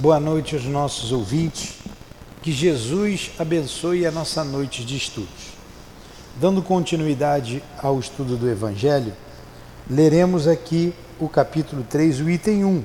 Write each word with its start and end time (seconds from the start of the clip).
Boa 0.00 0.20
noite 0.20 0.54
aos 0.54 0.64
nossos 0.64 1.10
ouvintes. 1.10 1.74
Que 2.40 2.52
Jesus 2.52 3.32
abençoe 3.36 4.06
a 4.06 4.12
nossa 4.12 4.44
noite 4.44 4.84
de 4.84 4.96
estudos. 4.96 5.56
Dando 6.40 6.62
continuidade 6.62 7.60
ao 7.82 7.98
estudo 7.98 8.36
do 8.36 8.48
Evangelho, 8.48 9.12
leremos 9.90 10.46
aqui 10.46 10.94
o 11.18 11.28
capítulo 11.28 11.82
3, 11.82 12.20
o 12.20 12.30
item 12.30 12.64
1, 12.64 12.84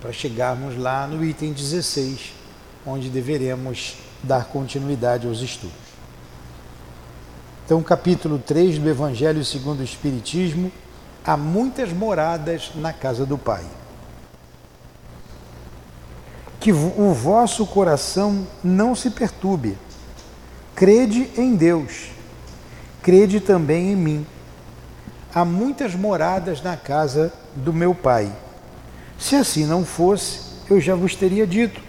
para 0.00 0.14
chegarmos 0.14 0.78
lá 0.78 1.06
no 1.06 1.22
item 1.22 1.52
16, 1.52 2.32
onde 2.86 3.10
deveremos 3.10 3.96
dar 4.22 4.46
continuidade 4.46 5.26
aos 5.26 5.42
estudos. 5.42 5.76
Então, 7.66 7.82
capítulo 7.82 8.38
3 8.38 8.78
do 8.78 8.88
Evangelho 8.88 9.44
segundo 9.44 9.80
o 9.80 9.84
Espiritismo, 9.84 10.72
há 11.22 11.36
muitas 11.36 11.92
moradas 11.92 12.70
na 12.76 12.94
casa 12.94 13.26
do 13.26 13.36
Pai. 13.36 13.66
Que 16.60 16.72
o 16.72 17.12
vosso 17.14 17.66
coração 17.66 18.46
não 18.62 18.94
se 18.94 19.10
perturbe. 19.10 19.76
Crede 20.74 21.30
em 21.36 21.56
Deus, 21.56 22.10
crede 23.02 23.40
também 23.40 23.92
em 23.92 23.96
mim. 23.96 24.26
Há 25.34 25.44
muitas 25.44 25.94
moradas 25.94 26.62
na 26.62 26.76
casa 26.76 27.32
do 27.56 27.72
meu 27.72 27.94
Pai. 27.94 28.30
Se 29.18 29.36
assim 29.36 29.64
não 29.64 29.84
fosse, 29.84 30.40
eu 30.68 30.80
já 30.80 30.94
vos 30.94 31.14
teria 31.14 31.46
dito, 31.46 31.80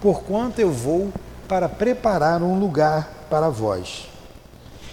porquanto 0.00 0.60
eu 0.60 0.70
vou 0.70 1.12
para 1.46 1.68
preparar 1.68 2.42
um 2.42 2.58
lugar 2.58 3.26
para 3.28 3.48
vós. 3.48 4.08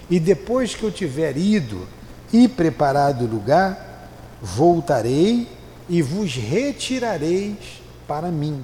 E 0.10 0.20
depois 0.20 0.76
que 0.76 0.84
eu 0.84 0.92
tiver 0.92 1.38
ido 1.38 1.88
e 2.32 2.48
preparado 2.48 3.24
o 3.24 3.28
lugar, 3.28 4.10
voltarei 4.42 5.48
e 5.88 6.02
vos 6.02 6.36
retirareis 6.36 7.82
para 8.08 8.30
mim. 8.30 8.64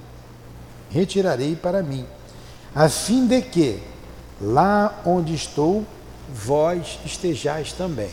Retirarei 0.91 1.55
para 1.55 1.81
mim, 1.81 2.05
a 2.76 2.90
fim 2.90 3.26
de 3.26 3.41
que 3.41 3.79
lá 4.41 5.02
onde 5.05 5.34
estou, 5.34 5.85
vós 6.34 6.99
estejais 7.05 7.74
também. 7.74 8.10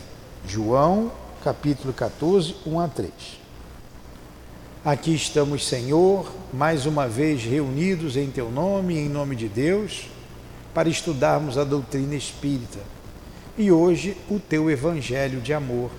João, 0.46 1.10
capítulo 1.42 1.92
14, 1.92 2.56
1 2.66 2.80
a 2.80 2.88
3. 2.88 3.10
Aqui 4.84 5.14
estamos, 5.14 5.66
Senhor, 5.66 6.32
mais 6.52 6.86
uma 6.86 7.08
vez 7.08 7.42
reunidos 7.42 8.16
em 8.16 8.30
Teu 8.30 8.50
nome 8.50 8.94
e 8.94 8.98
em 8.98 9.08
nome 9.08 9.34
de 9.34 9.48
Deus, 9.48 10.08
para 10.72 10.88
estudarmos 10.88 11.58
a 11.58 11.64
doutrina 11.64 12.14
espírita 12.14 12.78
e 13.58 13.72
hoje 13.72 14.16
o 14.30 14.38
teu 14.38 14.70
evangelho 14.70 15.40
de 15.40 15.52
amor. 15.52 15.90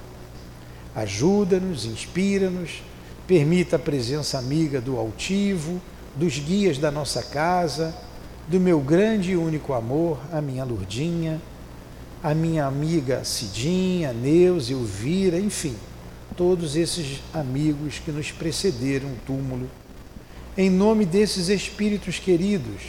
Ajuda-nos, 0.96 1.86
inspira-nos, 1.86 2.82
permita 3.28 3.76
a 3.76 3.80
presença 3.80 4.40
amiga 4.40 4.80
do 4.80 4.98
altivo, 4.98 5.82
dos 6.20 6.38
guias 6.38 6.78
da 6.78 6.92
nossa 6.92 7.24
casa, 7.24 7.96
do 8.46 8.60
meu 8.60 8.82
grande 8.82 9.32
e 9.32 9.38
único 9.38 9.72
amor, 9.72 10.20
a 10.34 10.42
minha 10.42 10.66
Lurdinha, 10.66 11.42
a 12.22 12.36
minha 12.36 12.66
amiga 12.66 13.24
Cidinha, 13.24 14.12
Neuza, 14.12 14.74
Elvira, 14.74 15.40
enfim, 15.40 15.78
todos 16.36 16.76
esses 16.76 17.22
amigos 17.34 18.00
que 18.00 18.12
nos 18.12 18.34
precederam 18.34 19.08
o 19.08 19.18
túmulo. 19.26 19.70
Em 20.58 20.70
nome 20.70 21.06
desses 21.06 21.48
espíritos 21.48 22.20
queridos, 22.20 22.82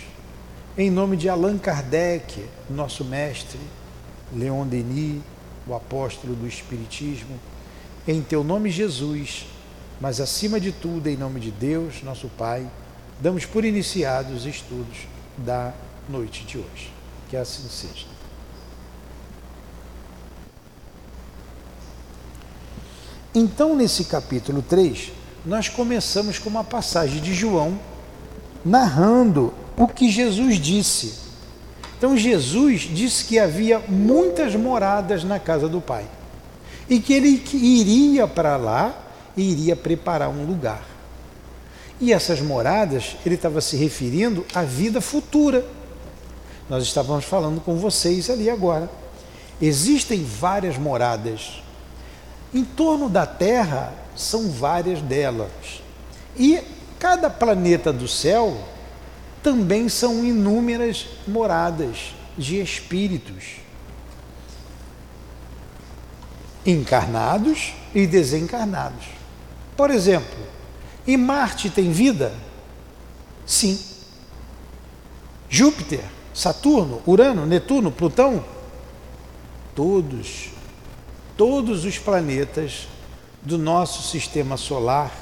em 0.76 0.90
nome 0.90 1.16
de 1.16 1.28
Allan 1.28 1.56
Kardec, 1.56 2.44
nosso 2.68 3.04
mestre, 3.04 3.60
Leon 4.34 4.66
Denis, 4.66 5.22
o 5.68 5.74
apóstolo 5.74 6.34
do 6.34 6.48
Espiritismo, 6.48 7.38
em 8.08 8.22
teu 8.22 8.42
nome, 8.42 8.70
Jesus, 8.70 9.46
mas 10.00 10.20
acima 10.20 10.58
de 10.58 10.72
tudo, 10.72 11.06
em 11.06 11.16
nome 11.16 11.38
de 11.38 11.52
Deus, 11.52 12.02
nosso 12.02 12.28
Pai, 12.36 12.66
damos 13.20 13.44
por 13.44 13.64
iniciados 13.64 14.38
os 14.38 14.46
estudos 14.46 15.06
da 15.36 15.72
noite 16.08 16.44
de 16.44 16.58
hoje. 16.58 16.92
Que 17.28 17.36
assim 17.36 17.68
seja. 17.68 18.06
Então, 23.34 23.76
nesse 23.76 24.04
capítulo 24.04 24.62
3, 24.62 25.12
nós 25.46 25.68
começamos 25.68 26.38
com 26.38 26.48
uma 26.48 26.64
passagem 26.64 27.20
de 27.22 27.32
João 27.32 27.78
narrando 28.64 29.54
o 29.76 29.86
que 29.86 30.10
Jesus 30.10 30.56
disse 30.56 31.30
então 32.00 32.16
Jesus 32.16 32.88
disse 32.90 33.26
que 33.26 33.38
havia 33.38 33.78
muitas 33.86 34.54
moradas 34.54 35.22
na 35.22 35.38
casa 35.38 35.68
do 35.68 35.82
Pai 35.82 36.06
e 36.88 36.98
que 36.98 37.12
ele 37.12 37.44
iria 37.52 38.26
para 38.26 38.56
lá 38.56 38.98
e 39.36 39.52
iria 39.52 39.76
preparar 39.76 40.30
um 40.30 40.46
lugar. 40.46 40.82
E 42.00 42.12
essas 42.12 42.40
moradas, 42.40 43.16
ele 43.26 43.34
estava 43.34 43.60
se 43.60 43.76
referindo 43.76 44.46
à 44.54 44.62
vida 44.62 45.00
futura. 45.00 45.66
Nós 46.68 46.84
estávamos 46.84 47.24
falando 47.24 47.60
com 47.60 47.76
vocês 47.76 48.30
ali 48.30 48.48
agora. 48.48 48.90
Existem 49.60 50.24
várias 50.24 50.78
moradas. 50.78 51.62
Em 52.54 52.64
torno 52.64 53.08
da 53.08 53.26
Terra 53.26 53.92
são 54.16 54.50
várias 54.50 55.02
delas. 55.02 55.50
E 56.36 56.60
cada 56.98 57.28
planeta 57.28 57.92
do 57.92 58.08
céu 58.08 58.56
também 59.42 59.88
são 59.88 60.24
inúmeras 60.24 61.06
moradas 61.26 62.14
de 62.38 62.60
espíritos 62.60 63.60
encarnados 66.64 67.74
e 67.94 68.06
desencarnados. 68.06 69.06
Por 69.76 69.90
exemplo, 69.90 70.38
e 71.10 71.16
Marte 71.16 71.68
tem 71.68 71.90
vida? 71.90 72.32
Sim. 73.44 73.76
Júpiter, 75.48 76.04
Saturno, 76.32 77.02
Urano, 77.04 77.44
Netuno, 77.44 77.90
Plutão? 77.90 78.44
Todos, 79.74 80.50
todos 81.36 81.84
os 81.84 81.98
planetas 81.98 82.86
do 83.42 83.58
nosso 83.58 84.08
sistema 84.08 84.56
solar 84.56 85.12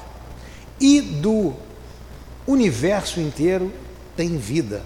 e 0.78 1.00
do 1.00 1.54
universo 2.46 3.18
inteiro 3.18 3.72
tem 4.14 4.36
vida. 4.36 4.84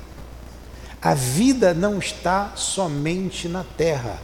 A 1.01 1.15
vida 1.15 1.75
não 1.75 1.99
está 1.99 2.53
somente 2.55 3.49
na 3.49 3.65
Terra. 3.65 4.21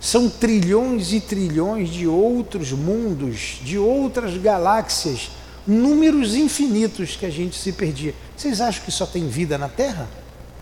São 0.00 0.30
trilhões 0.30 1.12
e 1.12 1.20
trilhões 1.20 1.90
de 1.90 2.06
outros 2.06 2.72
mundos, 2.72 3.60
de 3.62 3.76
outras 3.76 4.34
galáxias, 4.38 5.30
números 5.66 6.34
infinitos 6.34 7.16
que 7.16 7.26
a 7.26 7.30
gente 7.30 7.56
se 7.56 7.70
perdia. 7.72 8.14
Vocês 8.34 8.62
acham 8.62 8.82
que 8.82 8.90
só 8.90 9.04
tem 9.04 9.28
vida 9.28 9.58
na 9.58 9.68
Terra? 9.68 10.08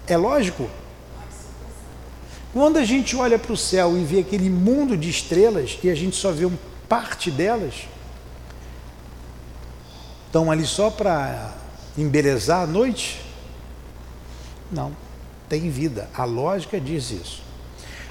É 0.09 0.17
lógico? 0.17 0.69
Quando 2.53 2.79
a 2.79 2.85
gente 2.85 3.15
olha 3.15 3.39
para 3.39 3.53
o 3.53 3.57
céu 3.57 3.97
e 3.97 4.03
vê 4.03 4.21
aquele 4.21 4.51
mundo 4.51 4.97
de 4.97 5.09
estrelas 5.09 5.79
e 5.85 5.89
a 5.89 5.95
gente 5.95 6.17
só 6.17 6.33
vê 6.33 6.45
uma 6.45 6.59
parte 6.89 7.31
delas, 7.31 7.87
estão 10.27 10.51
ali 10.51 10.67
só 10.67 10.91
para 10.91 11.55
embelezar 11.97 12.63
a 12.63 12.67
noite? 12.67 13.21
Não, 14.73 14.97
tem 15.49 15.71
vida. 15.71 16.11
A 16.13 16.25
lógica 16.25 16.81
diz 16.81 17.13
isso. 17.13 17.48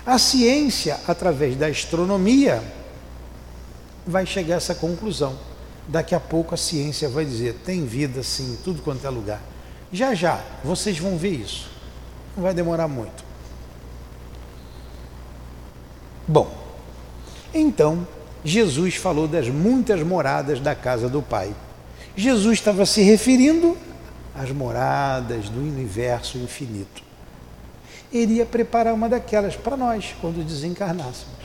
A 0.07 0.17
ciência, 0.17 0.97
através 1.05 1.57
da 1.57 1.67
astronomia, 1.67 2.63
vai 4.05 4.25
chegar 4.25 4.53
a 4.53 4.57
essa 4.57 4.73
conclusão. 4.73 5.37
Daqui 5.85 6.15
a 6.15 6.19
pouco 6.19 6.55
a 6.55 6.57
ciência 6.57 7.09
vai 7.09 7.25
dizer: 7.25 7.55
tem 7.65 7.85
vida 7.85 8.23
sim, 8.23 8.57
tudo 8.63 8.81
quanto 8.81 9.05
é 9.05 9.09
lugar. 9.09 9.41
Já 9.91 10.15
já, 10.15 10.41
vocês 10.63 10.97
vão 10.97 11.17
ver 11.17 11.33
isso. 11.33 11.69
Não 12.37 12.43
vai 12.43 12.53
demorar 12.53 12.87
muito. 12.87 13.25
Bom, 16.25 16.55
então 17.53 18.07
Jesus 18.45 18.95
falou 18.95 19.27
das 19.27 19.49
muitas 19.49 20.01
moradas 20.03 20.61
da 20.61 20.73
casa 20.73 21.09
do 21.09 21.21
Pai. 21.21 21.53
Jesus 22.15 22.59
estava 22.59 22.85
se 22.85 23.01
referindo 23.01 23.77
às 24.33 24.51
moradas 24.51 25.49
do 25.49 25.59
universo 25.59 26.37
infinito. 26.37 27.06
Ele 28.11 28.35
ia 28.35 28.45
preparar 28.45 28.93
uma 28.93 29.09
daquelas 29.09 29.55
para 29.55 29.75
nós 29.75 30.15
quando 30.21 30.45
desencarnássemos. 30.45 31.35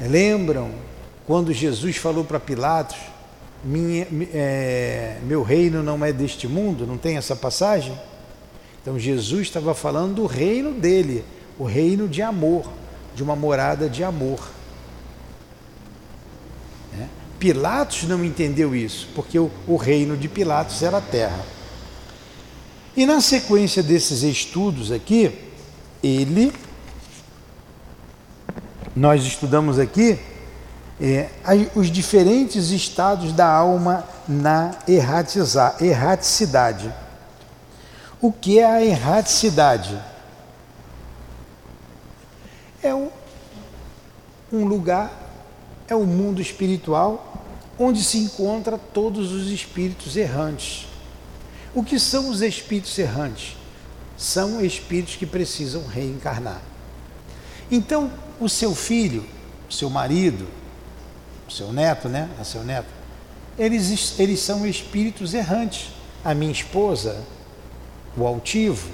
Lembram 0.00 0.70
quando 1.26 1.52
Jesus 1.52 1.96
falou 1.96 2.24
para 2.24 2.40
Pilatos: 2.40 2.98
minha, 3.64 4.06
é, 4.32 5.18
Meu 5.22 5.42
reino 5.42 5.82
não 5.82 6.04
é 6.04 6.12
deste 6.12 6.48
mundo? 6.48 6.86
Não 6.86 6.98
tem 6.98 7.16
essa 7.16 7.36
passagem? 7.36 7.98
Então 8.82 8.98
Jesus 8.98 9.42
estava 9.42 9.74
falando 9.74 10.14
do 10.14 10.26
reino 10.26 10.72
dele, 10.72 11.24
o 11.58 11.64
reino 11.64 12.08
de 12.08 12.22
amor, 12.22 12.70
de 13.14 13.22
uma 13.22 13.34
morada 13.34 13.88
de 13.88 14.04
amor. 14.04 14.40
Pilatos 17.38 18.04
não 18.04 18.24
entendeu 18.24 18.74
isso, 18.74 19.08
porque 19.14 19.38
o, 19.38 19.50
o 19.66 19.76
reino 19.76 20.16
de 20.16 20.28
Pilatos 20.28 20.82
era 20.82 20.98
a 20.98 21.00
terra. 21.00 21.44
E 22.96 23.04
na 23.04 23.20
sequência 23.20 23.82
desses 23.82 24.22
estudos 24.22 24.90
aqui, 24.90 25.30
ele, 26.02 26.50
nós 28.94 29.22
estudamos 29.24 29.78
aqui 29.78 30.18
é, 30.98 31.28
os 31.74 31.90
diferentes 31.90 32.70
estados 32.70 33.34
da 33.34 33.46
alma 33.46 34.02
na 34.26 34.74
erraticidade. 34.88 36.90
O 38.18 38.32
que 38.32 38.58
é 38.58 38.64
a 38.64 38.82
erraticidade? 38.82 40.00
É 42.82 42.94
um, 42.94 43.10
um 44.50 44.64
lugar, 44.64 45.12
é 45.86 45.94
o 45.94 45.98
um 45.98 46.06
mundo 46.06 46.40
espiritual 46.40 47.34
onde 47.78 48.02
se 48.02 48.16
encontra 48.16 48.78
todos 48.78 49.32
os 49.32 49.50
espíritos 49.50 50.16
errantes. 50.16 50.95
O 51.76 51.84
que 51.84 51.98
são 51.98 52.30
os 52.30 52.40
espíritos 52.40 52.98
errantes? 52.98 53.54
São 54.16 54.64
espíritos 54.64 55.16
que 55.16 55.26
precisam 55.26 55.86
reencarnar. 55.86 56.62
Então, 57.70 58.10
o 58.40 58.48
seu 58.48 58.74
filho, 58.74 59.26
o 59.68 59.72
seu 59.74 59.90
marido, 59.90 60.48
o 61.46 61.52
seu 61.52 61.74
neto, 61.74 62.08
né? 62.08 62.30
A 62.40 62.44
seu 62.44 62.64
neto, 62.64 62.88
eles, 63.58 64.18
eles 64.18 64.40
são 64.40 64.66
espíritos 64.66 65.34
errantes. 65.34 65.90
A 66.24 66.32
minha 66.32 66.50
esposa, 66.50 67.22
o 68.16 68.26
altivo, 68.26 68.88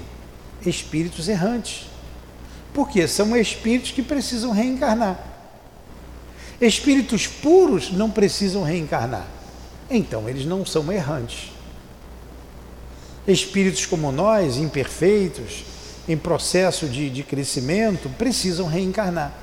espíritos 0.65 1.29
errantes. 1.29 1.85
Porque 2.73 3.07
são 3.07 3.33
espíritos 3.37 3.91
que 3.91 4.03
precisam 4.03 4.51
reencarnar. 4.51 5.23
Espíritos 6.59 7.27
puros 7.27 7.93
não 7.93 8.11
precisam 8.11 8.61
reencarnar. 8.61 9.25
Então, 9.89 10.27
eles 10.27 10.45
não 10.45 10.65
são 10.65 10.91
errantes. 10.91 11.52
Espíritos 13.27 13.85
como 13.85 14.11
nós, 14.11 14.57
imperfeitos, 14.57 15.63
em 16.07 16.17
processo 16.17 16.87
de, 16.87 17.09
de 17.09 17.23
crescimento, 17.23 18.09
precisam 18.17 18.67
reencarnar. 18.67 19.33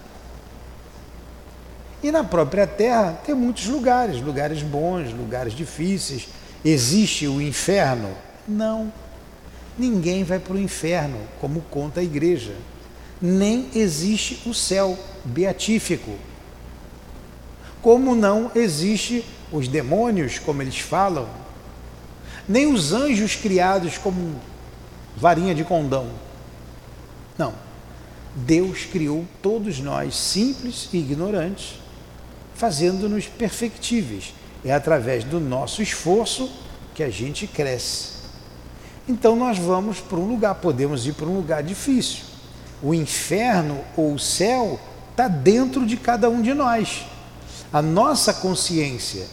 E 2.02 2.10
na 2.10 2.24
própria 2.24 2.66
Terra 2.66 3.18
tem 3.24 3.34
muitos 3.34 3.66
lugares, 3.66 4.20
lugares 4.20 4.62
bons, 4.62 5.12
lugares 5.12 5.52
difíceis. 5.52 6.28
Existe 6.64 7.26
o 7.26 7.40
inferno? 7.40 8.10
Não. 8.48 8.92
Ninguém 9.78 10.24
vai 10.24 10.38
para 10.38 10.54
o 10.54 10.58
inferno, 10.58 11.18
como 11.40 11.60
conta 11.70 12.00
a 12.00 12.02
igreja. 12.02 12.54
Nem 13.20 13.68
existe 13.74 14.48
o 14.48 14.54
céu 14.54 14.98
beatífico. 15.24 16.10
Como 17.82 18.14
não 18.14 18.50
existe 18.54 19.24
os 19.52 19.68
demônios, 19.68 20.38
como 20.38 20.62
eles 20.62 20.78
falam, 20.78 21.28
nem 22.50 22.72
os 22.72 22.92
anjos 22.92 23.36
criados 23.36 23.96
como 23.96 24.34
varinha 25.16 25.54
de 25.54 25.62
condão. 25.62 26.08
Não. 27.38 27.54
Deus 28.34 28.84
criou 28.84 29.24
todos 29.40 29.78
nós 29.78 30.16
simples 30.16 30.88
e 30.92 30.98
ignorantes 30.98 31.78
fazendo-nos 32.56 33.26
perfectíveis. 33.26 34.34
É 34.64 34.72
através 34.72 35.22
do 35.22 35.38
nosso 35.38 35.80
esforço 35.80 36.50
que 36.92 37.04
a 37.04 37.08
gente 37.08 37.46
cresce. 37.46 38.14
Então 39.08 39.36
nós 39.36 39.56
vamos 39.56 40.00
para 40.00 40.18
um 40.18 40.26
lugar, 40.26 40.56
podemos 40.56 41.06
ir 41.06 41.12
para 41.12 41.26
um 41.26 41.36
lugar 41.36 41.62
difícil. 41.62 42.24
O 42.82 42.92
inferno 42.92 43.78
ou 43.96 44.14
o 44.14 44.18
céu 44.18 44.80
está 45.12 45.28
dentro 45.28 45.86
de 45.86 45.96
cada 45.96 46.28
um 46.28 46.42
de 46.42 46.52
nós. 46.52 47.06
A 47.72 47.80
nossa 47.80 48.34
consciência 48.34 49.24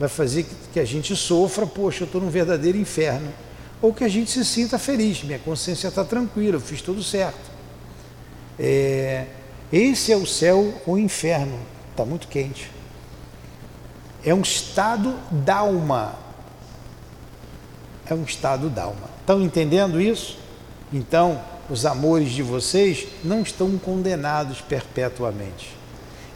vai 0.00 0.08
fazer 0.08 0.46
que 0.72 0.80
a 0.80 0.84
gente 0.86 1.14
sofra, 1.14 1.66
poxa, 1.66 2.04
eu 2.04 2.06
estou 2.06 2.22
num 2.22 2.30
verdadeiro 2.30 2.78
inferno. 2.78 3.30
Ou 3.82 3.92
que 3.92 4.02
a 4.02 4.08
gente 4.08 4.30
se 4.30 4.42
sinta 4.46 4.78
feliz, 4.78 5.22
minha 5.22 5.38
consciência 5.38 5.88
está 5.88 6.02
tranquila, 6.02 6.56
eu 6.56 6.60
fiz 6.60 6.80
tudo 6.80 7.02
certo. 7.02 7.50
É, 8.58 9.26
esse 9.70 10.10
é 10.10 10.16
o 10.16 10.26
céu 10.26 10.72
ou 10.86 10.98
inferno 10.98 11.58
está 11.90 12.02
muito 12.02 12.28
quente. 12.28 12.70
É 14.24 14.32
um 14.32 14.40
estado 14.40 15.14
d'alma. 15.30 16.14
É 18.06 18.14
um 18.14 18.22
estado 18.22 18.70
d'alma. 18.70 19.10
Estão 19.20 19.42
entendendo 19.42 20.00
isso? 20.00 20.38
Então, 20.90 21.42
os 21.68 21.84
amores 21.84 22.30
de 22.30 22.42
vocês 22.42 23.06
não 23.22 23.42
estão 23.42 23.76
condenados 23.76 24.62
perpetuamente. 24.62 25.76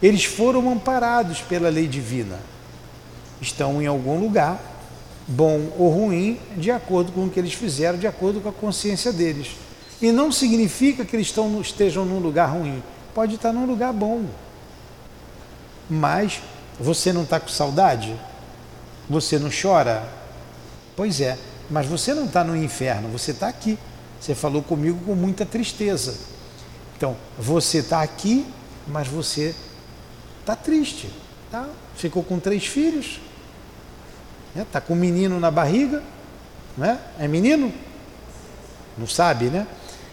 Eles 0.03 0.23
foram 0.23 0.71
amparados 0.71 1.41
pela 1.41 1.69
lei 1.69 1.87
divina. 1.87 2.37
Estão 3.41 3.81
em 3.81 3.85
algum 3.85 4.19
lugar, 4.19 4.59
bom 5.27 5.71
ou 5.77 5.89
ruim, 5.89 6.39
de 6.57 6.71
acordo 6.71 7.11
com 7.11 7.25
o 7.25 7.29
que 7.29 7.39
eles 7.39 7.53
fizeram, 7.53 7.97
de 7.97 8.07
acordo 8.07 8.41
com 8.41 8.49
a 8.49 8.53
consciência 8.53 9.11
deles. 9.11 9.55
E 10.01 10.11
não 10.11 10.31
significa 10.31 11.05
que 11.05 11.15
eles 11.15 11.27
estão, 11.27 11.59
estejam 11.61 12.05
num 12.05 12.19
lugar 12.19 12.47
ruim. 12.47 12.83
Pode 13.13 13.35
estar 13.35 13.53
num 13.53 13.65
lugar 13.65 13.93
bom. 13.93 14.25
Mas 15.89 16.41
você 16.79 17.13
não 17.13 17.23
está 17.23 17.39
com 17.39 17.47
saudade? 17.47 18.15
Você 19.09 19.39
não 19.39 19.49
chora? 19.49 20.07
Pois 20.95 21.21
é, 21.21 21.37
mas 21.69 21.85
você 21.87 22.13
não 22.13 22.25
está 22.25 22.43
no 22.43 22.55
inferno, 22.55 23.09
você 23.09 23.31
está 23.31 23.47
aqui. 23.47 23.77
Você 24.19 24.33
falou 24.33 24.61
comigo 24.63 24.97
com 25.05 25.13
muita 25.13 25.45
tristeza. 25.45 26.15
Então, 26.97 27.15
você 27.37 27.79
está 27.79 28.01
aqui, 28.01 28.45
mas 28.87 29.07
você 29.07 29.53
está 30.41 30.55
triste. 30.55 31.09
Tá? 31.51 31.67
Ficou 31.95 32.23
com 32.23 32.39
três 32.39 32.65
filhos, 32.65 33.19
está 34.49 34.59
né? 34.59 34.65
Tá 34.71 34.81
com 34.81 34.93
um 34.93 34.97
menino 34.97 35.39
na 35.39 35.49
barriga, 35.49 36.03
né? 36.77 36.99
é 37.19 37.27
menino? 37.27 37.71
Não 38.97 39.07
sabe, 39.07 39.45
né? 39.45 39.67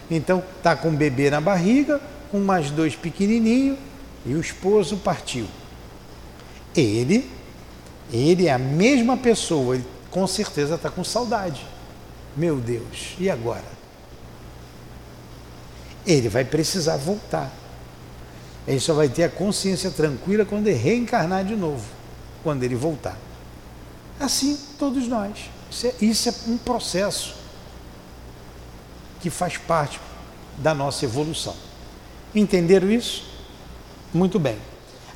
Então, 0.09 0.43
está 0.57 0.75
com 0.75 0.89
um 0.89 0.95
bebê 0.95 1.29
na 1.29 1.41
barriga, 1.41 2.01
com 2.31 2.39
mais 2.39 2.69
dois 2.69 2.95
pequenininhos, 2.95 3.77
e 4.25 4.33
o 4.33 4.39
esposo 4.39 4.97
partiu. 4.97 5.45
Ele, 6.75 7.29
ele 8.11 8.47
é 8.47 8.53
a 8.53 8.59
mesma 8.59 9.15
pessoa, 9.17 9.75
ele 9.75 9.85
com 10.09 10.25
certeza 10.27 10.75
está 10.75 10.89
com 10.89 11.03
saudade. 11.03 11.65
Meu 12.35 12.57
Deus, 12.57 13.15
e 13.19 13.29
agora? 13.29 13.63
Ele 16.05 16.29
vai 16.29 16.43
precisar 16.43 16.97
voltar. 16.97 17.51
Ele 18.67 18.79
só 18.79 18.93
vai 18.93 19.09
ter 19.09 19.23
a 19.23 19.29
consciência 19.29 19.91
tranquila 19.91 20.45
quando 20.45 20.67
ele 20.67 20.77
reencarnar 20.77 21.43
de 21.43 21.55
novo, 21.55 21.83
quando 22.43 22.63
ele 22.63 22.75
voltar. 22.75 23.17
Assim, 24.19 24.57
todos 24.79 25.07
nós. 25.07 25.31
Isso 25.69 25.87
é, 25.87 25.93
isso 26.01 26.29
é 26.29 26.33
um 26.47 26.57
processo 26.57 27.35
que 29.19 29.29
faz 29.29 29.57
parte 29.57 29.99
da 30.57 30.73
nossa 30.73 31.05
evolução. 31.05 31.55
Entenderam 32.33 32.89
isso? 32.91 33.25
Muito 34.13 34.39
bem. 34.39 34.57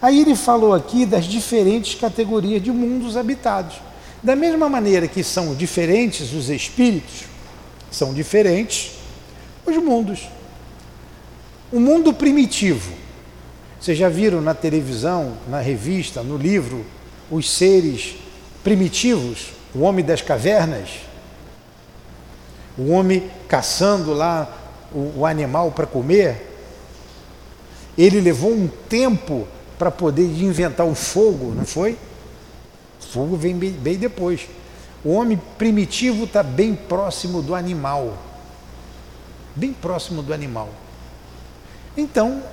Aí 0.01 0.21
ele 0.21 0.35
falou 0.35 0.73
aqui 0.73 1.05
das 1.05 1.25
diferentes 1.25 1.95
categorias 1.95 2.61
de 2.61 2.71
mundos 2.71 3.17
habitados. 3.17 3.77
Da 4.21 4.35
mesma 4.35 4.67
maneira 4.67 5.07
que 5.07 5.23
são 5.23 5.55
diferentes 5.55 6.33
os 6.33 6.49
espíritos, 6.49 7.25
são 7.91 8.13
diferentes 8.13 8.91
os 9.65 9.77
mundos. 9.77 10.27
O 11.71 11.79
mundo 11.79 12.13
primitivo. 12.13 13.06
Vocês 13.79 13.97
já 13.97 14.09
viram 14.09 14.41
na 14.41 14.53
televisão, 14.53 15.37
na 15.47 15.59
revista, 15.59 16.23
no 16.23 16.37
livro, 16.37 16.85
os 17.29 17.49
seres 17.49 18.15
primitivos, 18.63 19.49
o 19.73 19.81
homem 19.81 20.03
das 20.03 20.21
cavernas, 20.21 20.89
o 22.77 22.89
homem 22.89 23.29
caçando 23.47 24.13
lá 24.13 24.51
o, 24.91 25.19
o 25.19 25.25
animal 25.25 25.71
para 25.71 25.85
comer. 25.85 26.55
Ele 27.97 28.19
levou 28.21 28.51
um 28.51 28.67
tempo 28.67 29.47
para 29.77 29.91
poder 29.91 30.23
inventar 30.23 30.85
o 30.85 30.95
fogo, 30.95 31.53
não 31.53 31.65
foi? 31.65 31.97
O 33.01 33.05
fogo 33.05 33.35
vem 33.35 33.55
bem, 33.55 33.71
bem 33.71 33.95
depois. 33.97 34.47
O 35.03 35.13
homem 35.13 35.39
primitivo 35.57 36.25
está 36.25 36.41
bem 36.41 36.75
próximo 36.75 37.41
do 37.41 37.53
animal. 37.55 38.17
Bem 39.55 39.73
próximo 39.73 40.21
do 40.21 40.33
animal. 40.33 40.69
Então, 41.95 42.43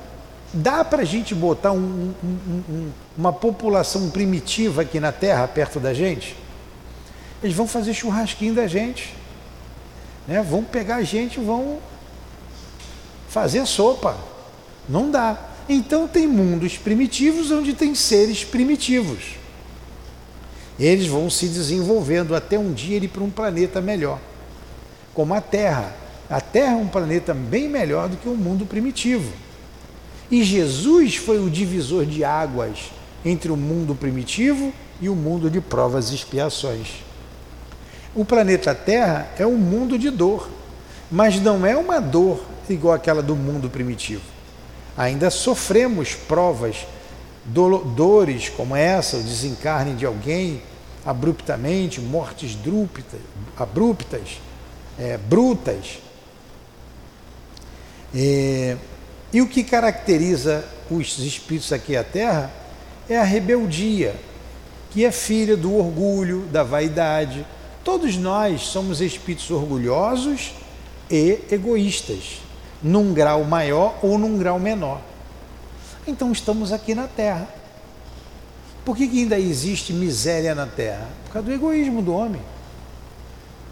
dá 0.54 0.84
para 0.84 1.02
a 1.02 1.04
gente 1.04 1.34
botar 1.34 1.73
um, 1.73 2.14
um, 2.23 2.62
um, 2.68 2.92
uma 3.18 3.32
população 3.32 4.08
primitiva 4.11 4.82
aqui 4.82 5.00
na 5.00 5.11
Terra, 5.11 5.49
perto 5.49 5.80
da 5.80 5.92
gente? 5.92 6.37
Eles 7.42 7.56
vão 7.56 7.66
fazer 7.66 7.92
churrasquinho 7.92 8.54
da 8.54 8.66
gente. 8.66 9.14
Né? 10.26 10.42
Vão 10.42 10.62
pegar 10.62 10.96
a 10.96 11.02
gente 11.02 11.40
vão 11.40 11.78
fazer 13.28 13.66
sopa. 13.66 14.16
Não 14.88 15.11
dá. 15.11 15.37
Então 15.68 16.06
tem 16.06 16.26
mundos 16.26 16.78
primitivos 16.78 17.50
onde 17.50 17.75
tem 17.75 17.94
seres 17.94 18.44
primitivos. 18.44 19.37
Eles 20.78 21.06
vão 21.06 21.28
se 21.30 21.46
desenvolvendo 21.49 22.34
até 22.34 22.58
um 22.58 22.73
dia 22.73 22.96
ir 22.96 23.08
para 23.08 23.23
um 23.23 23.30
planeta 23.30 23.80
melhor, 23.80 24.18
como 25.12 25.32
a 25.34 25.40
Terra. 25.40 25.94
A 26.28 26.40
Terra 26.40 26.73
é 26.73 26.76
um 26.76 26.88
planeta 26.88 27.32
bem 27.32 27.68
melhor 27.68 28.08
do 28.08 28.16
que 28.16 28.28
o 28.28 28.34
mundo 28.34 28.66
primitivo. 28.66 29.44
E 30.31 30.43
Jesus 30.43 31.16
foi 31.16 31.38
o 31.38 31.50
divisor 31.50 32.04
de 32.07 32.25
águas 32.25 32.90
entre 33.25 33.50
o 33.50 33.57
mundo 33.57 33.95
primitivo 33.95 34.73
e 35.00 35.09
o 35.09 35.14
mundo 35.14 35.50
de 35.50 35.61
provas 35.61 36.11
e 36.11 36.14
expiações. 36.14 36.88
O 38.14 38.25
planeta 38.25 38.75
Terra 38.75 39.28
é 39.38 39.47
um 39.47 39.57
mundo 39.57 39.99
de 39.99 40.11
dor, 40.11 40.49
mas 41.11 41.40
não 41.40 41.66
é 41.66 41.76
uma 41.76 42.00
dor 42.00 42.45
igual 42.69 42.95
aquela 42.95 43.23
do 43.23 43.37
mundo 43.37 43.69
primitivo 43.69 44.35
ainda 44.97 45.31
sofremos 45.31 46.14
provas 46.14 46.87
dores 47.45 48.49
como 48.49 48.75
essa, 48.75 49.16
o 49.16 49.23
desencarne 49.23 49.95
de 49.95 50.07
alguém 50.07 50.62
abruptamente, 51.04 52.00
mortes 52.00 52.54
drúpitas, 52.54 53.21
abruptas, 53.57 54.40
é, 54.99 55.19
brutas. 55.19 55.99
É, 58.14 58.76
e 59.35 59.43
o 59.43 59.49
que 59.49 59.64
caracteriza 59.64 60.64
os 60.88 61.19
espíritos 61.19 61.73
aqui 61.73 61.97
à 61.97 62.05
Terra 62.05 62.53
é 63.09 63.19
a 63.19 63.25
rebeldia, 63.25 64.14
que 64.93 65.05
é 65.05 65.11
filha 65.11 65.57
do 65.57 65.75
orgulho, 65.76 66.43
da 66.53 66.62
vaidade. 66.62 67.45
Todos 67.83 68.17
nós 68.17 68.61
somos 68.61 69.00
espíritos 69.00 69.50
orgulhosos 69.50 70.55
e 71.11 71.41
egoístas, 71.50 72.43
num 72.81 73.12
grau 73.12 73.43
maior 73.43 73.99
ou 74.03 74.17
num 74.17 74.38
grau 74.38 74.61
menor. 74.61 75.00
Então 76.07 76.31
estamos 76.31 76.71
aqui 76.71 76.95
na 76.95 77.09
Terra. 77.09 77.49
Por 78.85 78.97
que, 78.97 79.09
que 79.09 79.23
ainda 79.23 79.37
existe 79.37 79.93
miséria 79.93 80.55
na 80.55 80.67
Terra? 80.67 81.09
Por 81.25 81.33
causa 81.33 81.49
do 81.49 81.53
egoísmo 81.53 82.00
do 82.00 82.14
homem. 82.14 82.43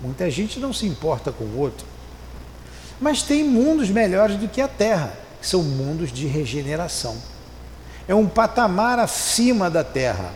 Muita 0.03 0.29
gente 0.29 0.59
não 0.59 0.73
se 0.73 0.87
importa 0.87 1.31
com 1.31 1.45
o 1.45 1.59
outro. 1.61 1.87
Mas 3.01 3.23
tem 3.23 3.45
mundos 3.45 3.91
melhores 3.91 4.37
do 4.37 4.49
que 4.49 4.61
a 4.61 4.67
Terra, 4.67 5.22
são 5.47 5.63
mundos 5.63 6.13
de 6.13 6.27
regeneração. 6.27 7.17
É 8.07 8.15
um 8.15 8.27
patamar 8.27 8.99
acima 8.99 9.71
da 9.71 9.85
Terra. 9.85 10.33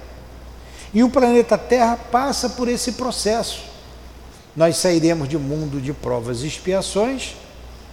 E 0.93 1.03
o 1.03 1.11
planeta 1.11 1.59
Terra 1.59 1.97
passa 1.97 2.51
por 2.51 2.69
esse 2.69 2.93
processo. 2.93 3.63
Nós 4.57 4.77
sairemos 4.77 5.29
de 5.29 5.37
um 5.37 5.41
mundo 5.41 5.81
de 5.81 5.93
provas 5.93 6.43
e 6.43 6.47
expiações, 6.47 7.35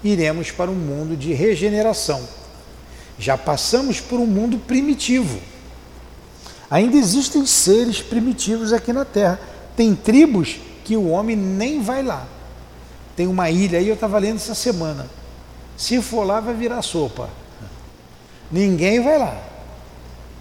iremos 0.04 0.52
para 0.52 0.72
um 0.72 0.76
mundo 0.76 1.18
de 1.18 1.34
regeneração. 1.34 2.22
Já 3.20 3.38
passamos 3.38 4.00
por 4.00 4.20
um 4.20 4.26
mundo 4.26 4.58
primitivo. 4.58 5.40
Ainda 6.70 6.96
existem 6.98 7.46
seres 7.46 8.02
primitivos 8.02 8.74
aqui 8.74 8.94
na 8.94 9.06
Terra. 9.06 9.40
Tem 9.76 9.94
tribos 9.94 10.60
que 10.84 10.96
o 10.96 11.10
homem 11.10 11.36
nem 11.36 11.82
vai 11.82 12.02
lá. 12.02 12.26
Tem 13.16 13.28
uma 13.28 13.50
ilha 13.50 13.78
aí, 13.78 13.88
eu 13.88 13.94
estava 13.94 14.18
lendo 14.18 14.38
essa 14.38 14.56
semana. 14.56 15.08
Se 15.78 16.02
for 16.02 16.24
lá, 16.24 16.40
vai 16.40 16.54
virar 16.54 16.82
sopa. 16.82 17.30
Ninguém 18.52 19.02
vai 19.02 19.18
lá. 19.18 19.42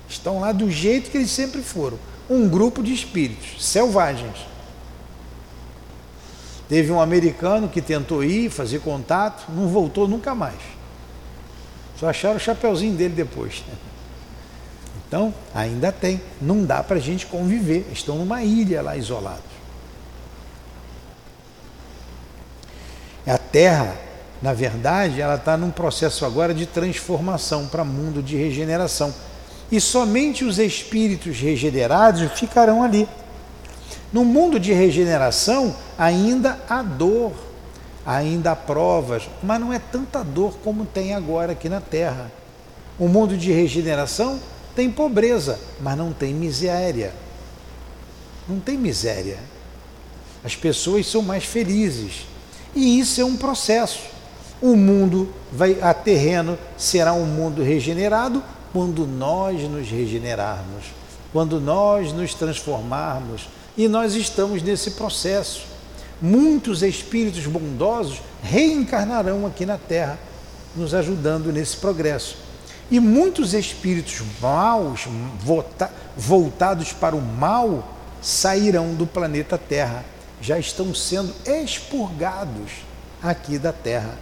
Estão 0.08 0.40
lá 0.40 0.52
do 0.52 0.70
jeito 0.70 1.10
que 1.10 1.16
eles 1.16 1.30
sempre 1.30 1.62
foram. 1.62 1.98
Um 2.28 2.48
grupo 2.48 2.82
de 2.82 2.92
espíritos 2.92 3.64
selvagens. 3.64 4.36
Teve 6.68 6.92
um 6.92 7.00
americano 7.00 7.68
que 7.68 7.82
tentou 7.82 8.22
ir, 8.22 8.50
fazer 8.50 8.80
contato, 8.80 9.50
não 9.50 9.68
voltou 9.68 10.06
nunca 10.06 10.34
mais. 10.34 10.58
Só 11.98 12.08
acharam 12.08 12.36
o 12.36 12.40
chapeuzinho 12.40 12.94
dele 12.94 13.14
depois. 13.14 13.64
Então, 15.08 15.34
ainda 15.54 15.92
tem. 15.92 16.22
Não 16.40 16.64
dá 16.64 16.82
para 16.82 16.96
a 16.96 16.98
gente 16.98 17.26
conviver. 17.26 17.86
Estão 17.92 18.16
numa 18.16 18.42
ilha 18.42 18.80
lá 18.80 18.96
isolados. 18.96 19.44
A 23.26 23.36
Terra, 23.36 23.94
na 24.42 24.52
verdade, 24.52 25.20
ela 25.20 25.36
está 25.36 25.56
num 25.56 25.70
processo 25.70 26.26
agora 26.26 26.52
de 26.52 26.66
transformação 26.66 27.68
para 27.68 27.84
mundo 27.84 28.20
de 28.20 28.36
regeneração. 28.36 29.14
E 29.70 29.80
somente 29.80 30.44
os 30.44 30.58
espíritos 30.58 31.38
regenerados 31.38 32.30
ficarão 32.32 32.82
ali. 32.82 33.08
No 34.12 34.24
mundo 34.24 34.58
de 34.58 34.72
regeneração, 34.72 35.74
ainda 35.96 36.58
há 36.68 36.82
dor, 36.82 37.32
ainda 38.04 38.50
há 38.50 38.56
provas, 38.56 39.28
mas 39.42 39.60
não 39.60 39.72
é 39.72 39.78
tanta 39.78 40.24
dor 40.24 40.58
como 40.64 40.84
tem 40.84 41.14
agora 41.14 41.52
aqui 41.52 41.68
na 41.68 41.80
Terra. 41.80 42.30
O 42.98 43.06
mundo 43.08 43.36
de 43.36 43.52
regeneração 43.52 44.40
tem 44.74 44.90
pobreza, 44.90 45.58
mas 45.80 45.96
não 45.96 46.12
tem 46.12 46.34
miséria. 46.34 47.14
Não 48.48 48.58
tem 48.58 48.76
miséria. 48.76 49.38
As 50.44 50.56
pessoas 50.56 51.06
são 51.06 51.22
mais 51.22 51.44
felizes. 51.44 52.26
E 52.74 52.98
isso 52.98 53.20
é 53.20 53.24
um 53.24 53.36
processo. 53.36 54.00
O 54.62 54.76
mundo 54.76 55.28
vai 55.50 55.76
a 55.82 55.92
terreno 55.92 56.56
será 56.78 57.12
um 57.12 57.26
mundo 57.26 57.64
regenerado 57.64 58.40
quando 58.72 59.08
nós 59.08 59.60
nos 59.68 59.90
regenerarmos, 59.90 60.84
quando 61.32 61.60
nós 61.60 62.12
nos 62.12 62.32
transformarmos, 62.32 63.48
e 63.76 63.88
nós 63.88 64.14
estamos 64.14 64.62
nesse 64.62 64.92
processo. 64.92 65.66
Muitos 66.20 66.84
espíritos 66.84 67.44
bondosos 67.44 68.22
reencarnarão 68.40 69.44
aqui 69.44 69.66
na 69.66 69.76
Terra, 69.76 70.16
nos 70.76 70.94
ajudando 70.94 71.52
nesse 71.52 71.78
progresso. 71.78 72.36
E 72.88 73.00
muitos 73.00 73.54
espíritos 73.54 74.22
maus, 74.40 75.08
voltados 76.16 76.92
para 76.92 77.16
o 77.16 77.20
mal, 77.20 77.96
sairão 78.22 78.94
do 78.94 79.08
planeta 79.08 79.58
Terra, 79.58 80.04
já 80.40 80.56
estão 80.56 80.94
sendo 80.94 81.34
expurgados 81.44 82.70
aqui 83.20 83.58
da 83.58 83.72
Terra 83.72 84.16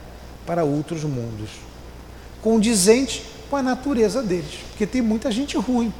para 0.51 0.65
outros 0.65 1.05
mundos, 1.05 1.49
condizente 2.43 3.23
com 3.49 3.55
a 3.55 3.63
natureza 3.63 4.21
deles, 4.21 4.59
porque 4.69 4.85
tem 4.85 5.01
muita 5.01 5.31
gente 5.31 5.57
ruim. 5.57 5.95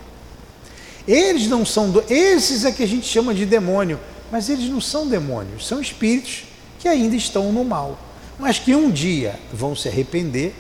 Eles 1.07 1.47
não 1.47 1.65
são, 1.65 1.89
do... 1.89 2.03
esses 2.13 2.65
é 2.65 2.73
que 2.73 2.83
a 2.83 2.87
gente 2.87 3.07
chama 3.07 3.33
de 3.33 3.47
demônio, 3.47 4.01
mas 4.29 4.51
eles 4.51 4.69
não 4.69 4.81
são 4.81 5.07
demônios, 5.07 5.69
são 5.69 5.81
espíritos 5.81 6.47
que 6.81 6.89
ainda 6.89 7.15
estão 7.15 7.53
no 7.53 7.65
mal, 7.65 7.97
mas 8.41 8.59
que 8.59 8.75
um 8.75 8.91
dia 8.91 9.39
vão 9.53 9.77
se 9.77 9.87
arrepender 9.87 10.53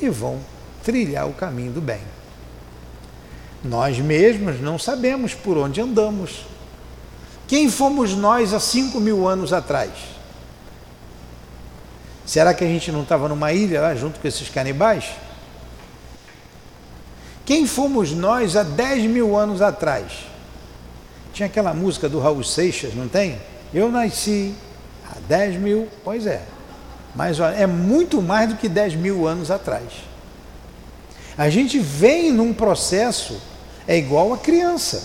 e 0.00 0.08
vão 0.08 0.38
trilhar 0.84 1.28
o 1.28 1.32
caminho 1.32 1.72
do 1.72 1.80
bem. 1.80 2.02
Nós 3.64 3.98
mesmos 3.98 4.60
não 4.60 4.78
sabemos 4.78 5.34
por 5.34 5.58
onde 5.58 5.80
andamos. 5.80 6.46
Quem 7.48 7.68
fomos 7.68 8.14
nós 8.14 8.54
há 8.54 8.60
cinco 8.60 9.00
mil 9.00 9.26
anos 9.26 9.52
atrás? 9.52 9.90
Será 12.24 12.54
que 12.54 12.64
a 12.64 12.66
gente 12.66 12.92
não 12.92 13.02
estava 13.02 13.28
numa 13.28 13.52
ilha 13.52 13.80
lá 13.80 13.94
junto 13.94 14.20
com 14.20 14.28
esses 14.28 14.48
canibais? 14.48 15.06
Quem 17.44 17.66
fomos 17.66 18.12
nós 18.12 18.56
há 18.56 18.62
dez 18.62 19.04
mil 19.04 19.36
anos 19.36 19.60
atrás? 19.60 20.32
Tinha 21.32 21.46
aquela 21.46 21.72
música 21.72 22.08
do 22.08 22.20
Raul 22.20 22.44
Seixas, 22.44 22.94
não 22.94 23.08
tem? 23.08 23.38
Eu 23.72 23.90
nasci 23.90 24.54
há 25.10 25.16
10 25.26 25.56
mil, 25.56 25.88
pois 26.04 26.26
é. 26.26 26.42
Mas 27.14 27.40
olha, 27.40 27.54
é 27.54 27.66
muito 27.66 28.20
mais 28.20 28.50
do 28.50 28.56
que 28.56 28.68
10 28.68 28.96
mil 28.96 29.26
anos 29.26 29.50
atrás. 29.50 29.84
A 31.36 31.48
gente 31.48 31.78
vem 31.78 32.30
num 32.30 32.52
processo, 32.52 33.40
é 33.88 33.96
igual 33.96 34.34
a 34.34 34.38
criança. 34.38 35.02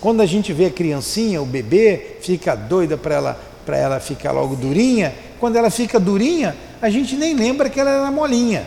Quando 0.00 0.20
a 0.20 0.26
gente 0.26 0.52
vê 0.52 0.66
a 0.66 0.70
criancinha, 0.70 1.40
o 1.40 1.46
bebê, 1.46 2.16
fica 2.20 2.56
doida 2.56 2.96
para 2.96 3.14
ela, 3.14 3.40
ela 3.68 4.00
ficar 4.00 4.32
logo 4.32 4.56
durinha. 4.56 5.14
Quando 5.38 5.56
ela 5.56 5.70
fica 5.70 6.00
durinha, 6.00 6.56
a 6.80 6.88
gente 6.88 7.16
nem 7.16 7.34
lembra 7.34 7.68
que 7.68 7.78
ela 7.80 7.90
era 7.90 8.10
molinha. 8.10 8.66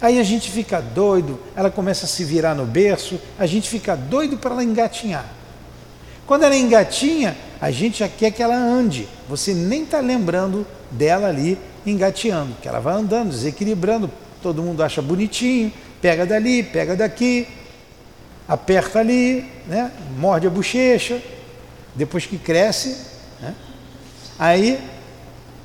Aí 0.00 0.18
a 0.18 0.22
gente 0.22 0.50
fica 0.50 0.80
doido, 0.80 1.40
ela 1.56 1.70
começa 1.70 2.06
a 2.06 2.08
se 2.08 2.24
virar 2.24 2.54
no 2.54 2.64
berço, 2.64 3.20
a 3.38 3.46
gente 3.46 3.68
fica 3.68 3.96
doido 3.96 4.36
para 4.38 4.52
ela 4.52 4.62
engatinhar. 4.62 5.26
Quando 6.24 6.44
ela 6.44 6.54
engatinha, 6.54 7.36
a 7.60 7.70
gente 7.70 8.00
já 8.00 8.08
quer 8.08 8.30
que 8.30 8.42
ela 8.42 8.54
ande. 8.54 9.08
Você 9.28 9.52
nem 9.54 9.82
está 9.82 9.98
lembrando 9.98 10.66
dela 10.90 11.28
ali 11.28 11.58
engateando, 11.84 12.54
que 12.62 12.68
ela 12.68 12.80
vai 12.80 12.94
andando, 12.94 13.30
desequilibrando. 13.30 14.10
Todo 14.40 14.62
mundo 14.62 14.82
acha 14.82 15.02
bonitinho, 15.02 15.72
pega 16.00 16.24
dali, 16.24 16.62
pega 16.62 16.94
daqui, 16.94 17.48
aperta 18.46 19.00
ali, 19.00 19.50
né? 19.66 19.90
morde 20.16 20.46
a 20.46 20.50
bochecha. 20.50 21.20
Depois 21.94 22.24
que 22.26 22.38
cresce, 22.38 22.96
né? 23.40 23.54
aí 24.38 24.78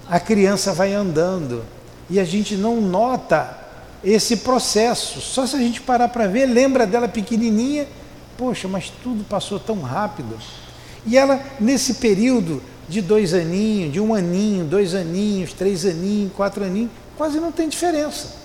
a 0.10 0.20
criança 0.20 0.74
vai 0.74 0.94
andando 0.94 1.64
e 2.10 2.20
a 2.20 2.26
gente 2.26 2.56
não 2.56 2.82
nota 2.82 3.58
esse 4.04 4.38
processo. 4.38 5.22
Só 5.22 5.48
se 5.48 5.56
a 5.56 5.60
gente 5.60 5.82
parar 5.82 6.10
para 6.10 6.28
ver, 6.28 6.46
lembra 6.46 6.86
dela 6.86 7.08
pequenininha 7.08 7.88
Poxa, 8.38 8.68
mas 8.68 8.92
tudo 9.04 9.24
passou 9.24 9.60
tão 9.60 9.82
rápido. 9.82 10.38
E 11.06 11.18
ela, 11.18 11.44
nesse 11.60 11.96
período 11.96 12.62
de 12.90 13.02
dois 13.02 13.34
aninhos, 13.34 13.94
de 13.94 14.00
um 14.00 14.14
aninho, 14.14 14.66
dois 14.66 14.96
aninhos, 14.96 15.54
três 15.54 15.86
aninhos, 15.86 16.34
quatro 16.34 16.64
aninhos, 16.64 16.92
quase 17.16 17.40
não 17.40 17.52
tem 17.52 17.70
diferença. 17.70 18.36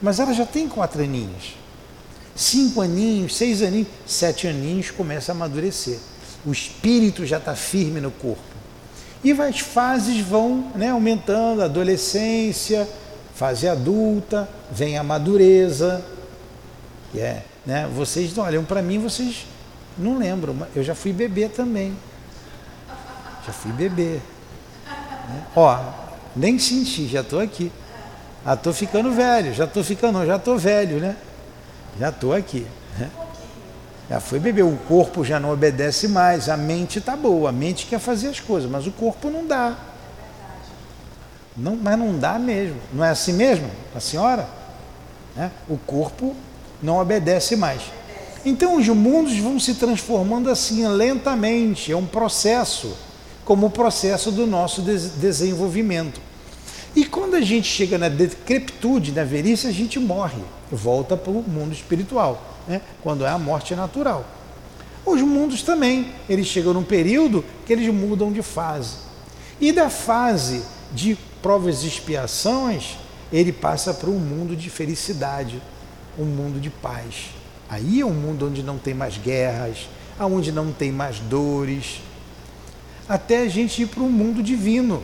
Mas 0.00 0.18
ela 0.18 0.32
já 0.32 0.44
tem 0.44 0.68
quatro 0.68 1.02
aninhos. 1.02 1.56
Cinco 2.34 2.80
aninhos, 2.80 3.36
seis 3.36 3.62
aninhos, 3.62 3.88
sete 4.06 4.46
aninhos 4.46 4.90
começa 4.90 5.32
a 5.32 5.34
amadurecer. 5.34 5.98
O 6.44 6.52
espírito 6.52 7.26
já 7.26 7.38
está 7.38 7.54
firme 7.54 8.00
no 8.00 8.10
corpo. 8.10 8.40
E 9.22 9.32
as 9.32 9.60
fases 9.60 10.20
vão 10.20 10.70
né, 10.74 10.90
aumentando, 10.90 11.62
adolescência, 11.62 12.88
fase 13.34 13.68
adulta, 13.68 14.48
vem 14.70 14.96
a 14.96 15.02
madureza. 15.02 16.04
Yeah. 17.14 17.42
Né? 17.66 17.88
Vocês 17.94 18.36
olham 18.38 18.64
para 18.64 18.80
mim, 18.80 18.98
vocês 18.98 19.46
não 19.98 20.18
lembram, 20.18 20.54
mas 20.54 20.68
eu 20.74 20.82
já 20.82 20.94
fui 20.94 21.12
bebê 21.12 21.48
também. 21.48 21.94
Já 23.46 23.52
fui 23.52 23.72
bebê. 23.72 24.20
Né? 25.28 25.42
Ó, 25.54 25.78
nem 26.34 26.58
senti, 26.58 27.06
já 27.06 27.20
estou 27.20 27.40
aqui. 27.40 27.70
Ah, 28.44 28.54
estou 28.54 28.72
ficando 28.72 29.12
velho, 29.12 29.52
já 29.52 29.64
estou 29.64 29.84
ficando, 29.84 30.24
já 30.24 30.36
estou 30.36 30.58
velho, 30.58 30.98
né? 30.98 31.16
Já 31.98 32.08
estou 32.08 32.32
aqui. 32.32 32.66
Né? 32.98 33.10
Já 34.10 34.18
foi 34.18 34.40
beber, 34.40 34.64
o 34.64 34.76
corpo 34.88 35.24
já 35.24 35.38
não 35.38 35.52
obedece 35.52 36.08
mais, 36.08 36.48
a 36.48 36.56
mente 36.56 36.98
está 36.98 37.14
boa, 37.14 37.50
a 37.50 37.52
mente 37.52 37.86
quer 37.86 38.00
fazer 38.00 38.26
as 38.26 38.40
coisas, 38.40 38.68
mas 38.68 38.84
o 38.84 38.90
corpo 38.90 39.30
não 39.30 39.46
dá. 39.46 39.78
Não, 41.56 41.76
mas 41.76 41.96
não 41.96 42.18
dá 42.18 42.36
mesmo. 42.36 42.74
Não 42.92 43.04
é 43.04 43.10
assim 43.10 43.32
mesmo, 43.32 43.70
a 43.94 44.00
senhora? 44.00 44.48
É? 45.38 45.48
O 45.68 45.78
corpo 45.78 46.34
não 46.82 46.98
obedece 46.98 47.54
mais. 47.54 47.82
Então 48.44 48.78
os 48.78 48.88
mundos 48.88 49.38
vão 49.38 49.60
se 49.60 49.74
transformando 49.74 50.50
assim 50.50 50.84
lentamente, 50.88 51.92
é 51.92 51.96
um 51.96 52.06
processo, 52.06 52.96
como 53.44 53.66
o 53.66 53.70
processo 53.70 54.32
do 54.32 54.44
nosso 54.44 54.82
desenvolvimento. 54.82 56.20
E 56.96 57.04
quando 57.04 57.36
a 57.36 57.40
gente 57.40 57.68
chega 57.68 57.96
na 57.96 58.08
decrepitude, 58.08 59.12
na 59.12 59.22
velhice, 59.22 59.68
a 59.68 59.72
gente 59.72 60.00
morre, 60.00 60.42
volta 60.72 61.16
para 61.16 61.30
o 61.30 61.44
mundo 61.48 61.72
espiritual, 61.72 62.49
né? 62.66 62.80
quando 63.02 63.24
é 63.24 63.28
a 63.28 63.38
morte 63.38 63.74
natural. 63.74 64.24
Os 65.04 65.20
mundos 65.22 65.62
também, 65.62 66.12
eles 66.28 66.46
chegam 66.46 66.74
num 66.74 66.82
período 66.82 67.44
que 67.66 67.72
eles 67.72 67.92
mudam 67.92 68.32
de 68.32 68.42
fase. 68.42 68.96
E 69.60 69.72
da 69.72 69.90
fase 69.90 70.62
de 70.92 71.16
provas 71.42 71.82
e 71.82 71.88
expiações, 71.88 72.96
ele 73.32 73.52
passa 73.52 73.94
para 73.94 74.10
um 74.10 74.18
mundo 74.18 74.56
de 74.56 74.68
felicidade, 74.68 75.60
um 76.18 76.24
mundo 76.24 76.60
de 76.60 76.70
paz. 76.70 77.30
Aí 77.68 78.00
é 78.00 78.06
um 78.06 78.12
mundo 78.12 78.46
onde 78.46 78.62
não 78.62 78.78
tem 78.78 78.94
mais 78.94 79.16
guerras, 79.16 79.88
onde 80.18 80.52
não 80.52 80.72
tem 80.72 80.92
mais 80.92 81.18
dores, 81.18 82.00
até 83.08 83.42
a 83.42 83.48
gente 83.48 83.82
ir 83.82 83.86
para 83.86 84.02
um 84.02 84.10
mundo 84.10 84.42
divino. 84.42 85.02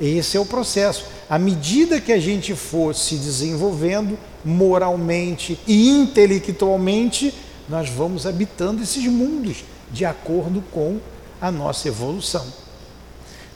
Esse 0.00 0.36
é 0.36 0.40
o 0.40 0.44
processo. 0.44 1.06
À 1.34 1.38
medida 1.40 2.00
que 2.00 2.12
a 2.12 2.20
gente 2.20 2.54
for 2.54 2.94
se 2.94 3.16
desenvolvendo 3.16 4.16
moralmente 4.44 5.58
e 5.66 5.88
intelectualmente, 5.88 7.34
nós 7.68 7.88
vamos 7.88 8.24
habitando 8.24 8.80
esses 8.80 9.04
mundos 9.06 9.64
de 9.90 10.04
acordo 10.04 10.62
com 10.70 11.00
a 11.40 11.50
nossa 11.50 11.88
evolução. 11.88 12.46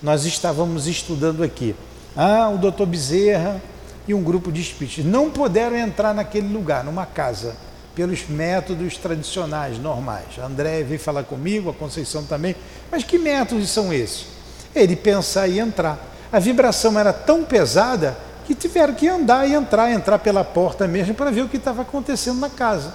Nós 0.02 0.25
estávamos 0.25 0.88
estudando 0.88 1.44
aqui. 1.44 1.73
Ah, 2.16 2.50
o 2.52 2.58
doutor 2.58 2.85
Bezerra 2.85 3.62
e 4.08 4.12
um 4.12 4.25
grupo 4.25 4.50
de 4.50 4.61
espíritos 4.61 5.04
não 5.04 5.30
puderam 5.30 5.76
entrar 5.76 6.12
naquele 6.12 6.52
lugar, 6.52 6.82
numa 6.82 7.06
casa 7.06 7.54
pelos 7.94 8.26
métodos 8.28 8.97
tradicionais, 8.97 9.78
normais. 9.78 10.37
A 10.42 10.47
André 10.47 10.82
veio 10.82 10.99
falar 10.99 11.23
comigo, 11.23 11.70
a 11.70 11.75
Conceição 11.75 12.25
também. 12.25 12.56
Mas 12.90 13.04
que 13.04 13.18
métodos 13.18 13.70
são 13.70 13.92
esses? 13.92 14.26
Ele 14.75 14.97
pensar 14.97 15.47
e 15.47 15.61
entrar. 15.61 16.17
A 16.32 16.38
vibração 16.38 16.99
era 16.99 17.12
tão 17.12 17.44
pesada 17.44 18.16
que 18.47 18.54
tiveram 18.54 18.94
que 18.94 19.08
andar 19.08 19.49
e 19.49 19.54
entrar, 19.54 19.90
entrar 19.90 20.18
pela 20.18 20.44
porta 20.44 20.87
mesmo 20.87 21.14
para 21.14 21.30
ver 21.30 21.42
o 21.42 21.49
que 21.49 21.56
estava 21.56 21.82
acontecendo 21.82 22.38
na 22.38 22.50
casa. 22.50 22.94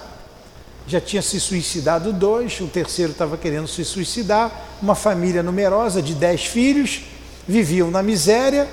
Já 0.86 1.00
tinha 1.00 1.22
se 1.22 1.40
suicidado 1.40 2.12
dois, 2.12 2.60
o 2.60 2.66
terceiro 2.66 3.12
estava 3.12 3.36
querendo 3.36 3.66
se 3.66 3.84
suicidar, 3.84 4.50
uma 4.82 4.94
família 4.94 5.42
numerosa 5.42 6.02
de 6.02 6.14
dez 6.14 6.44
filhos, 6.44 7.02
viviam 7.48 7.90
na 7.90 8.02
miséria 8.02 8.68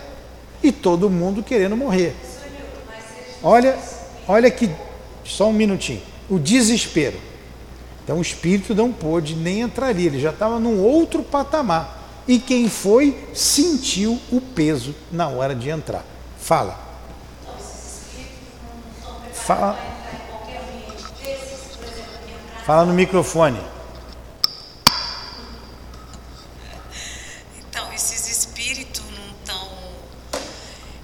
e 0.62 0.72
todo 0.72 1.10
mundo 1.10 1.41
querendo 1.41 1.77
morrer. 1.77 2.15
Olha, 3.41 3.77
olha 4.27 4.51
que 4.51 4.70
só 5.24 5.50
um 5.50 5.53
minutinho 5.53 6.01
o 6.32 6.39
desespero. 6.39 7.20
Então 8.03 8.18
o 8.18 8.22
espírito 8.22 8.74
não 8.74 8.91
pôde 8.91 9.36
nem 9.36 9.62
entrar 9.62 9.88
ali, 9.88 10.08
ele 10.08 10.20
já 10.20 10.30
estava 10.30 10.60
num 10.60 10.82
outro 10.82 11.22
patamar. 11.22 12.00
E 12.28 12.40
quem 12.40 12.70
foi 12.70 13.30
sentiu 13.34 14.20
o 14.32 14.40
peso 14.40 14.96
na 15.12 15.28
hora 15.28 15.56
de 15.56 15.70
entrar. 15.70 16.06
Fala. 16.40 16.80
Fala. 19.34 19.78
Fala 22.66 22.86
no 22.86 22.94
microfone. 22.94 23.60
Então, 27.58 27.92
esses 27.92 28.30
espíritos 28.30 29.01
não 29.01 29.32
estão 29.40 29.68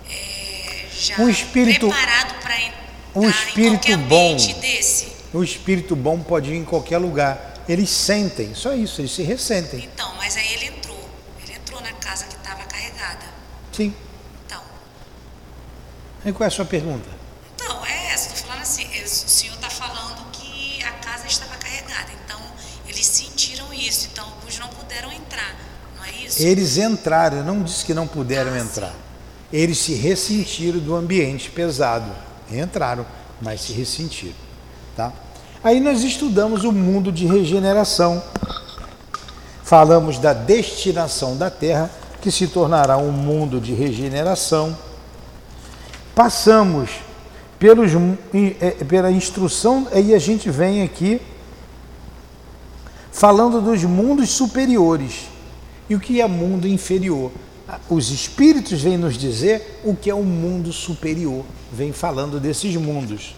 é, 0.09 0.85
já 0.91 1.21
um 1.21 1.27
espírito, 1.27 1.87
preparado 1.89 2.39
para 2.41 2.61
entrar 2.61 2.87
um 3.15 3.29
espírito 3.29 3.97
bom. 3.97 4.35
desse. 4.35 5.07
O 5.33 5.43
espírito 5.43 5.95
bom 5.95 6.19
pode 6.19 6.51
ir 6.51 6.57
em 6.57 6.63
qualquer 6.63 6.99
lugar. 6.99 7.55
Eles 7.67 7.89
sentem, 7.89 8.53
só 8.55 8.73
isso, 8.73 9.01
eles 9.01 9.11
se 9.11 9.23
ressentem. 9.23 9.89
Então, 9.93 10.13
mas 10.15 10.37
aí 10.37 10.53
ele 10.53 10.65
entrou. 10.67 11.09
Ele 11.43 11.53
entrou 11.53 11.81
na 11.81 11.91
casa 11.93 12.25
que 12.25 12.35
estava 12.35 12.63
carregada. 12.63 13.25
Sim. 13.77 13.93
Então. 14.43 14.59
E 16.25 16.33
qual 16.33 16.45
é 16.45 16.47
a 16.47 16.51
sua 16.51 16.65
pergunta? 16.65 17.07
Então, 17.55 17.85
é 17.85 18.11
essa. 18.11 18.33
Estou 18.33 18.47
falando 18.47 18.63
assim, 18.63 18.87
o 19.03 19.07
senhor 19.07 19.53
está 19.53 19.69
falando 19.69 20.31
que 20.31 20.83
a 20.83 20.93
casa 20.93 21.27
estava 21.27 21.55
carregada. 21.57 22.09
Então, 22.25 22.39
eles 22.87 23.05
sentiram 23.05 23.71
isso. 23.71 24.09
Então, 24.11 24.25
alguns 24.25 24.57
não 24.57 24.67
puderam 24.69 25.11
entrar. 25.11 25.55
Não 25.95 26.03
é 26.05 26.11
isso? 26.11 26.41
Eles 26.41 26.77
entraram, 26.77 27.37
eu 27.37 27.43
não 27.43 27.61
disse 27.61 27.85
que 27.85 27.93
não 27.93 28.07
puderam 28.07 28.51
ah, 28.53 28.59
entrar. 28.59 28.89
Sim. 28.89 28.95
Eles 29.53 29.77
se 29.77 29.93
ressentiram 29.93 30.79
do 30.79 30.95
ambiente 30.95 31.51
pesado. 31.51 32.09
Entraram, 32.51 33.05
mas 33.39 33.61
se 33.61 33.73
ressentiram. 33.73 34.33
Tá? 34.95 35.13
Aí 35.63 35.79
nós 35.79 36.03
estudamos 36.03 36.63
o 36.63 36.71
mundo 36.71 37.11
de 37.11 37.27
regeneração. 37.27 38.23
Falamos 39.63 40.17
da 40.17 40.33
destinação 40.33 41.37
da 41.37 41.51
Terra, 41.51 41.91
que 42.21 42.31
se 42.31 42.47
tornará 42.47 42.97
um 42.97 43.11
mundo 43.11 43.59
de 43.59 43.73
regeneração. 43.73 44.77
Passamos 46.15 46.89
pelos, 47.59 47.91
é, 48.59 48.71
pela 48.85 49.11
instrução, 49.11 49.87
aí 49.91 50.13
a 50.13 50.19
gente 50.19 50.49
vem 50.49 50.83
aqui 50.83 51.21
falando 53.11 53.61
dos 53.61 53.83
mundos 53.83 54.29
superiores. 54.29 55.27
E 55.89 55.95
o 55.95 55.99
que 55.99 56.21
é 56.21 56.27
mundo 56.27 56.67
inferior? 56.67 57.31
Os 57.89 58.11
espíritos 58.11 58.81
vêm 58.81 58.97
nos 58.97 59.17
dizer 59.17 59.81
o 59.83 59.95
que 59.95 60.09
é 60.09 60.13
o 60.13 60.19
um 60.19 60.23
mundo 60.23 60.71
superior, 60.71 61.43
vem 61.71 61.91
falando 61.91 62.39
desses 62.39 62.75
mundos. 62.75 63.35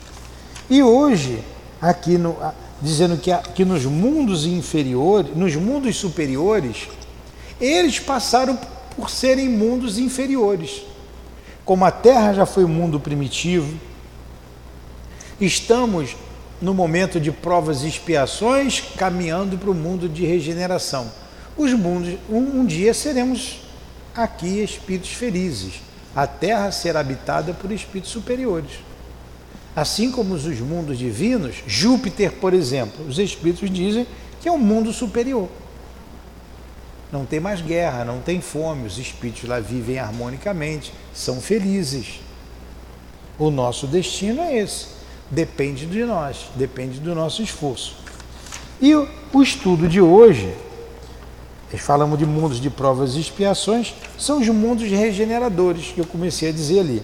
E 0.70 0.84
hoje, 0.84 1.44
aqui 1.82 2.18
no, 2.18 2.36
dizendo 2.82 3.18
que, 3.18 3.36
que 3.56 3.66
nos 3.66 3.86
mundos 3.86 4.46
inferiores, 4.46 5.36
nos 5.36 5.56
mundos 5.56 5.96
superiores, 5.96 6.90
eles 7.60 8.00
passaram 8.00 8.58
por 8.96 9.10
serem 9.10 9.50
mundos 9.50 9.98
inferiores. 9.98 10.82
Como 11.66 11.86
a 11.86 11.92
Terra 11.92 12.34
já 12.34 12.46
foi 12.46 12.64
um 12.64 12.70
mundo 12.70 13.00
primitivo, 13.00 13.80
estamos 15.40 16.16
no 16.62 16.74
momento 16.74 17.20
de 17.20 17.32
provas 17.32 17.84
e 17.84 17.88
expiações, 17.88 18.82
caminhando 18.98 19.58
para 19.58 19.70
o 19.70 19.76
mundo 19.76 20.10
de 20.10 20.26
regeneração. 20.26 21.12
Os 21.56 21.74
mundos, 21.74 22.18
um, 22.30 22.62
um 22.62 22.66
dia 22.66 22.94
seremos 22.94 23.60
aqui 24.16 24.62
espíritos 24.62 25.12
felizes. 25.12 25.76
A 26.16 26.26
Terra 26.28 26.72
será 26.72 27.00
habitada 27.00 27.54
por 27.54 27.72
espíritos 27.72 28.12
superiores. 28.12 28.72
Assim 29.76 30.12
como 30.12 30.34
os 30.34 30.46
mundos 30.60 30.98
divinos, 30.98 31.64
Júpiter, 31.66 32.34
por 32.34 32.54
exemplo, 32.54 33.06
os 33.08 33.20
espíritos 33.20 33.70
dizem 33.70 34.06
que 34.42 34.50
é 34.50 34.52
um 34.52 34.58
mundo 34.58 34.92
superior. 34.92 35.48
Não 37.12 37.26
tem 37.26 37.40
mais 37.40 37.62
guerra, 37.62 38.06
não 38.06 38.20
tem 38.20 38.40
fome, 38.40 38.86
os 38.86 38.98
espíritos 38.98 39.48
lá 39.50 39.60
vivem 39.60 39.98
harmonicamente, 39.98 40.94
são 41.14 41.42
felizes. 41.42 42.20
O 43.38 43.50
nosso 43.50 43.88
destino 43.88 44.42
é 44.42 44.58
esse. 44.58 44.88
Depende 45.32 45.86
de 45.86 46.04
nós, 46.06 46.48
depende 46.56 47.00
do 47.00 47.16
nosso 47.16 47.42
esforço. 47.42 47.98
E 48.82 48.96
o, 48.96 49.08
estudo 49.42 49.88
de 49.88 50.00
hoje, 50.00 50.54
falamos 51.78 52.18
de 52.18 52.26
mundos 52.26 52.60
de 52.60 52.70
provas 52.70 53.16
e 53.16 53.20
expiações, 53.20 53.94
são 54.18 54.40
os 54.40 54.48
mundos 54.50 54.90
regeneradores 54.90 55.92
que 55.92 56.00
eu 56.00 56.06
comecei 56.06 56.50
a 56.50 56.52
dizer 56.52 56.80
ali. 56.80 57.04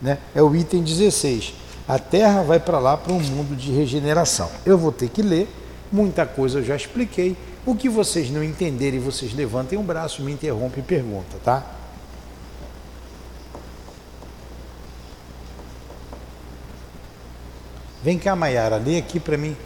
Né? 0.00 0.18
É 0.34 0.42
o 0.42 0.54
item 0.54 0.82
16 0.82 1.66
a 1.88 1.98
Terra 1.98 2.42
vai 2.42 2.58
para 2.58 2.78
lá 2.78 2.96
para 2.96 3.12
um 3.12 3.20
mundo 3.20 3.54
de 3.54 3.70
regeneração. 3.70 4.50
Eu 4.64 4.76
vou 4.76 4.90
ter 4.90 5.08
que 5.08 5.22
ler, 5.22 5.48
muita 5.92 6.26
coisa 6.26 6.58
eu 6.58 6.64
já 6.64 6.74
expliquei. 6.74 7.36
O 7.66 7.74
que 7.74 7.88
vocês 7.88 8.30
não 8.30 8.44
entenderem, 8.44 9.00
vocês 9.00 9.34
levantem 9.34 9.76
um 9.76 9.82
braço, 9.82 10.22
me 10.22 10.32
interrompem 10.32 10.84
e 10.84 10.86
perguntam, 10.86 11.40
tá? 11.40 11.66
Vem 18.04 18.20
cá, 18.20 18.36
Mayara, 18.36 18.76
lê 18.76 18.98
aqui 18.98 19.18
para 19.18 19.36
mim. 19.36 19.56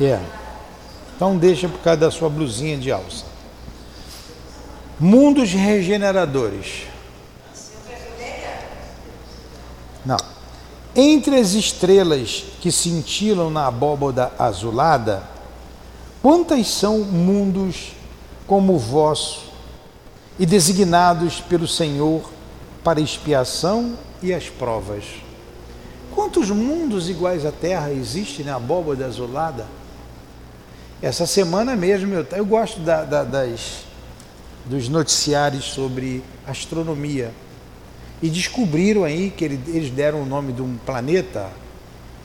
É. 0.00 0.18
Então 1.14 1.36
deixa 1.36 1.68
por 1.68 1.78
causa 1.80 2.00
da 2.00 2.10
sua 2.10 2.30
blusinha 2.30 2.78
de 2.78 2.90
alça. 2.90 3.26
Mundos 4.98 5.52
regeneradores. 5.52 6.86
Não. 10.06 10.16
Entre 10.94 11.36
as 11.36 11.54
estrelas 11.54 12.44
que 12.60 12.70
cintilam 12.70 13.50
na 13.50 13.66
abóboda 13.66 14.30
azulada, 14.38 15.22
quantas 16.20 16.68
são 16.68 16.98
mundos 16.98 17.92
como 18.46 18.74
o 18.74 18.78
vosso 18.78 19.50
e 20.38 20.44
designados 20.44 21.40
pelo 21.40 21.66
Senhor 21.66 22.30
para 22.84 23.00
expiação 23.00 23.96
e 24.22 24.34
as 24.34 24.50
provas? 24.50 25.04
Quantos 26.14 26.50
mundos 26.50 27.08
iguais 27.08 27.46
à 27.46 27.52
Terra 27.52 27.90
existem 27.90 28.44
na 28.44 28.56
abóbada 28.56 29.06
azulada? 29.06 29.66
Essa 31.00 31.26
semana 31.26 31.74
mesmo 31.74 32.12
eu, 32.12 32.26
eu 32.32 32.44
gosto 32.44 32.80
da, 32.80 33.02
da, 33.02 33.24
das, 33.24 33.84
dos 34.66 34.90
noticiários 34.90 35.64
sobre 35.72 36.22
astronomia. 36.46 37.32
E 38.22 38.30
descobriram 38.30 39.04
aí 39.04 39.30
que 39.36 39.44
ele, 39.44 39.60
eles 39.66 39.90
deram 39.90 40.22
o 40.22 40.26
nome 40.26 40.52
de 40.52 40.62
um 40.62 40.78
planeta, 40.86 41.50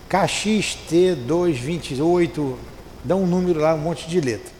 KXT228, 0.09 2.55
dão 3.03 3.23
um 3.23 3.27
número 3.27 3.59
lá, 3.59 3.73
um 3.73 3.79
monte 3.79 4.07
de 4.07 4.21
letra. 4.21 4.55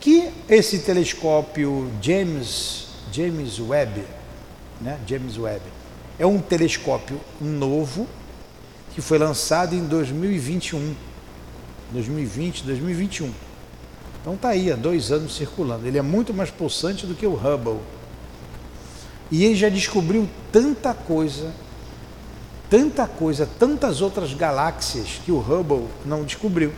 Que 0.00 0.28
esse 0.48 0.80
telescópio 0.80 1.88
James, 2.02 2.88
James 3.12 3.60
Webb, 3.60 4.02
né? 4.80 4.98
James 5.06 5.38
Webb, 5.38 5.62
é 6.18 6.26
um 6.26 6.40
telescópio 6.40 7.20
novo 7.40 8.08
que 8.94 9.00
foi 9.00 9.18
lançado 9.18 9.74
em 9.74 9.84
2021. 9.84 10.94
2020, 11.92 12.64
2021. 12.64 13.30
Então 14.20 14.36
tá 14.36 14.50
aí, 14.50 14.70
há 14.72 14.76
dois 14.76 15.12
anos 15.12 15.36
circulando. 15.36 15.86
Ele 15.86 15.98
é 15.98 16.02
muito 16.02 16.32
mais 16.32 16.50
pulsante 16.50 17.06
do 17.06 17.14
que 17.14 17.26
o 17.26 17.34
Hubble. 17.34 17.80
E 19.32 19.46
ele 19.46 19.54
já 19.54 19.70
descobriu 19.70 20.28
tanta 20.52 20.92
coisa, 20.92 21.54
tanta 22.68 23.06
coisa, 23.06 23.48
tantas 23.58 24.02
outras 24.02 24.34
galáxias 24.34 25.22
que 25.24 25.32
o 25.32 25.38
Hubble 25.38 25.88
não 26.04 26.22
descobriu. 26.22 26.70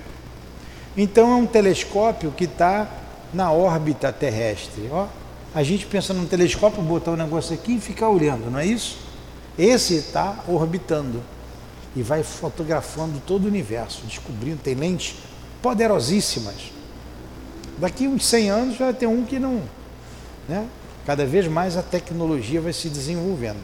Então 0.96 1.32
é 1.32 1.34
um 1.34 1.46
telescópio 1.46 2.30
que 2.30 2.44
está 2.44 2.88
na 3.32 3.50
órbita 3.50 4.12
terrestre. 4.12 4.88
Ó, 4.92 5.08
a 5.52 5.64
gente 5.64 5.84
pensa 5.86 6.14
num 6.14 6.26
telescópio, 6.26 6.80
botar 6.80 7.10
um 7.10 7.16
negócio 7.16 7.52
aqui 7.52 7.74
e 7.74 7.80
ficar 7.80 8.08
olhando, 8.08 8.48
não 8.48 8.60
é 8.60 8.66
isso? 8.66 8.98
Esse 9.58 9.96
está 9.96 10.44
orbitando 10.46 11.20
e 11.96 12.02
vai 12.02 12.22
fotografando 12.22 13.20
todo 13.26 13.46
o 13.46 13.48
universo, 13.48 14.02
descobrindo, 14.06 14.58
tem 14.62 14.76
lentes 14.76 15.16
poderosíssimas. 15.60 16.72
Daqui 17.78 18.06
uns 18.06 18.24
100 18.26 18.50
anos 18.50 18.78
vai 18.78 18.94
ter 18.94 19.08
um 19.08 19.24
que 19.24 19.40
não. 19.40 19.60
Né? 20.48 20.68
Cada 21.06 21.26
vez 21.26 21.46
mais 21.46 21.76
a 21.76 21.82
tecnologia 21.82 22.60
vai 22.60 22.72
se 22.72 22.88
desenvolvendo. 22.88 23.60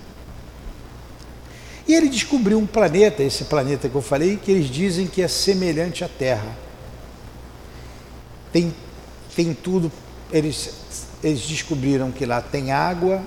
E 1.88 1.94
ele 1.94 2.09
descobriu 2.09 2.59
um 2.59 2.66
planeta, 2.66 3.22
esse 3.22 3.44
planeta 3.44 3.88
que 3.88 3.94
eu 3.94 4.03
falei, 4.03 4.37
que 4.37 4.50
eles 4.50 4.68
dizem 4.68 5.07
que 5.07 5.22
é 5.22 5.29
semelhante 5.29 6.05
à 6.05 6.09
Terra. 6.09 6.57
Tem, 8.53 8.74
tem 9.35 9.55
tudo, 9.55 9.90
eles, 10.31 10.74
eles 11.22 11.40
descobriram 11.40 12.12
que 12.12 12.26
lá 12.26 12.40
tem 12.40 12.70
água, 12.70 13.22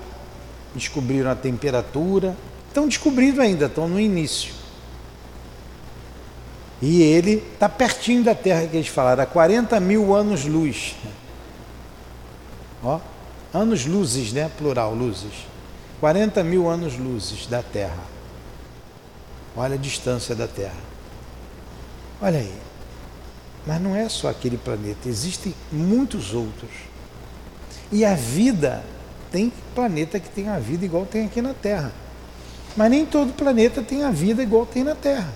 descobriram 0.74 1.30
a 1.30 1.34
temperatura, 1.34 2.36
estão 2.68 2.86
descobrindo 2.86 3.40
ainda, 3.40 3.66
estão 3.66 3.88
no 3.88 4.00
início. 4.00 4.54
E 6.80 7.02
ele 7.02 7.42
está 7.52 7.68
pertinho 7.68 8.22
da 8.22 8.34
Terra 8.34 8.66
que 8.66 8.76
eles 8.76 8.88
falaram, 8.88 9.22
a 9.22 9.26
40 9.26 9.78
mil 9.80 10.14
anos-luz. 10.14 10.94
Ó, 12.82 13.00
anos-luzes, 13.54 14.32
né? 14.32 14.50
Plural, 14.58 14.92
luzes. 14.94 15.46
40 16.00 16.42
mil 16.42 16.68
anos-luzes 16.68 17.46
da 17.46 17.62
Terra. 17.62 18.02
Olha 19.56 19.76
a 19.76 19.78
distância 19.78 20.34
da 20.34 20.48
Terra. 20.48 20.82
Olha 22.20 22.40
aí. 22.40 22.52
Mas 23.66 23.80
não 23.80 23.96
é 23.96 24.08
só 24.08 24.28
aquele 24.28 24.58
planeta, 24.58 25.08
existem 25.08 25.54
muitos 25.72 26.34
outros. 26.34 26.70
E 27.90 28.04
a 28.04 28.14
vida, 28.14 28.84
tem 29.30 29.52
planeta 29.74 30.20
que 30.20 30.28
tem 30.28 30.48
a 30.48 30.58
vida 30.58 30.84
igual 30.84 31.06
tem 31.06 31.24
aqui 31.24 31.40
na 31.40 31.54
Terra. 31.54 31.92
Mas 32.76 32.90
nem 32.90 33.06
todo 33.06 33.32
planeta 33.32 33.82
tem 33.82 34.04
a 34.04 34.10
vida 34.10 34.42
igual 34.42 34.66
tem 34.66 34.84
na 34.84 34.94
Terra. 34.94 35.32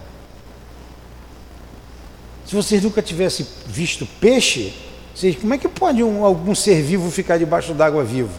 Se 2.45 2.55
vocês 2.55 2.83
nunca 2.83 3.03
tivessem 3.03 3.47
visto 3.67 4.07
peixe, 4.21 4.75
vocês, 5.19 5.35
como 5.35 5.53
é 5.53 5.59
que 5.59 5.67
pode 5.67 6.01
um, 6.01 6.25
algum 6.25 6.55
ser 6.55 6.81
vivo 6.81 7.11
ficar 7.11 7.39
debaixo 7.39 7.75
d'água 7.75 8.05
vivo? 8.05 8.31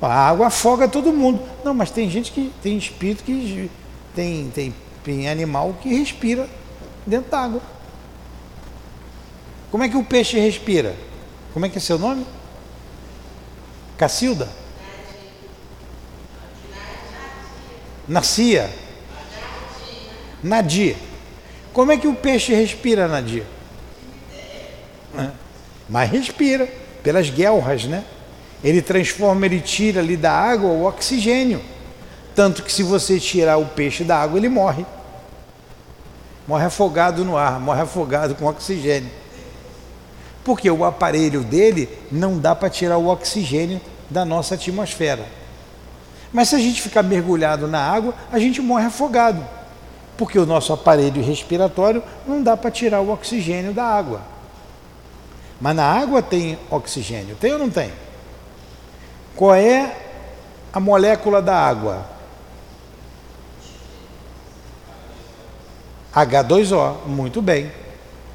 A 0.00 0.28
água 0.30 0.46
afoga 0.46 0.88
todo 0.88 1.12
mundo. 1.12 1.42
Não, 1.62 1.74
mas 1.74 1.90
tem 1.90 2.08
gente 2.08 2.32
que 2.32 2.50
tem 2.62 2.78
espírito 2.78 3.22
que 3.22 3.70
tem, 4.14 4.50
tem, 4.54 4.74
tem 5.04 5.28
animal 5.28 5.76
que 5.82 5.90
respira 5.90 6.48
dentro 7.06 7.30
d'água. 7.30 7.60
Como 9.70 9.84
é 9.84 9.90
que 9.90 9.96
o 9.98 10.02
peixe 10.02 10.40
respira? 10.40 10.96
Como 11.52 11.66
é 11.66 11.68
que 11.68 11.76
é 11.76 11.80
seu 11.82 11.98
nome? 11.98 12.26
Cacilda? 13.98 14.48
Nascia? 18.08 18.70
Nadia. 20.42 20.96
Como 21.74 21.92
é 21.92 21.98
que 21.98 22.08
o 22.08 22.14
peixe 22.14 22.54
respira, 22.54 23.06
Nadia? 23.06 23.44
É. 25.18 25.28
Mas 25.88 26.10
respira, 26.10 26.68
pelas 27.02 27.30
guelras, 27.30 27.84
né? 27.84 28.04
Ele 28.62 28.80
transforma, 28.80 29.44
ele 29.46 29.60
tira 29.60 30.00
ali 30.00 30.16
da 30.16 30.32
água 30.32 30.70
o 30.70 30.84
oxigênio. 30.84 31.60
Tanto 32.34 32.62
que 32.62 32.72
se 32.72 32.82
você 32.82 33.18
tirar 33.18 33.58
o 33.58 33.66
peixe 33.66 34.04
da 34.04 34.16
água, 34.16 34.38
ele 34.38 34.48
morre. 34.48 34.86
Morre 36.46 36.64
afogado 36.64 37.24
no 37.24 37.36
ar, 37.36 37.60
morre 37.60 37.82
afogado 37.82 38.34
com 38.34 38.46
oxigênio. 38.46 39.10
Porque 40.44 40.70
o 40.70 40.84
aparelho 40.84 41.42
dele 41.42 41.88
não 42.10 42.38
dá 42.38 42.54
para 42.54 42.70
tirar 42.70 42.98
o 42.98 43.08
oxigênio 43.08 43.80
da 44.08 44.24
nossa 44.24 44.54
atmosfera. 44.54 45.24
Mas 46.32 46.48
se 46.48 46.56
a 46.56 46.58
gente 46.58 46.80
ficar 46.80 47.02
mergulhado 47.02 47.66
na 47.66 47.80
água, 47.80 48.14
a 48.32 48.38
gente 48.38 48.60
morre 48.60 48.86
afogado 48.86 49.44
porque 50.16 50.38
o 50.38 50.46
nosso 50.46 50.72
aparelho 50.72 51.20
respiratório 51.20 52.00
não 52.26 52.42
dá 52.42 52.56
para 52.56 52.70
tirar 52.70 53.00
o 53.00 53.10
oxigênio 53.10 53.72
da 53.72 53.84
água. 53.84 54.20
Mas 55.62 55.76
na 55.76 55.84
água 55.84 56.20
tem 56.20 56.58
oxigênio, 56.68 57.36
tem 57.36 57.52
ou 57.52 57.58
não 57.60 57.70
tem? 57.70 57.92
Qual 59.36 59.54
é 59.54 59.96
a 60.72 60.80
molécula 60.80 61.40
da 61.40 61.56
água? 61.56 62.04
H2O, 66.12 67.06
muito 67.06 67.40
bem. 67.40 67.70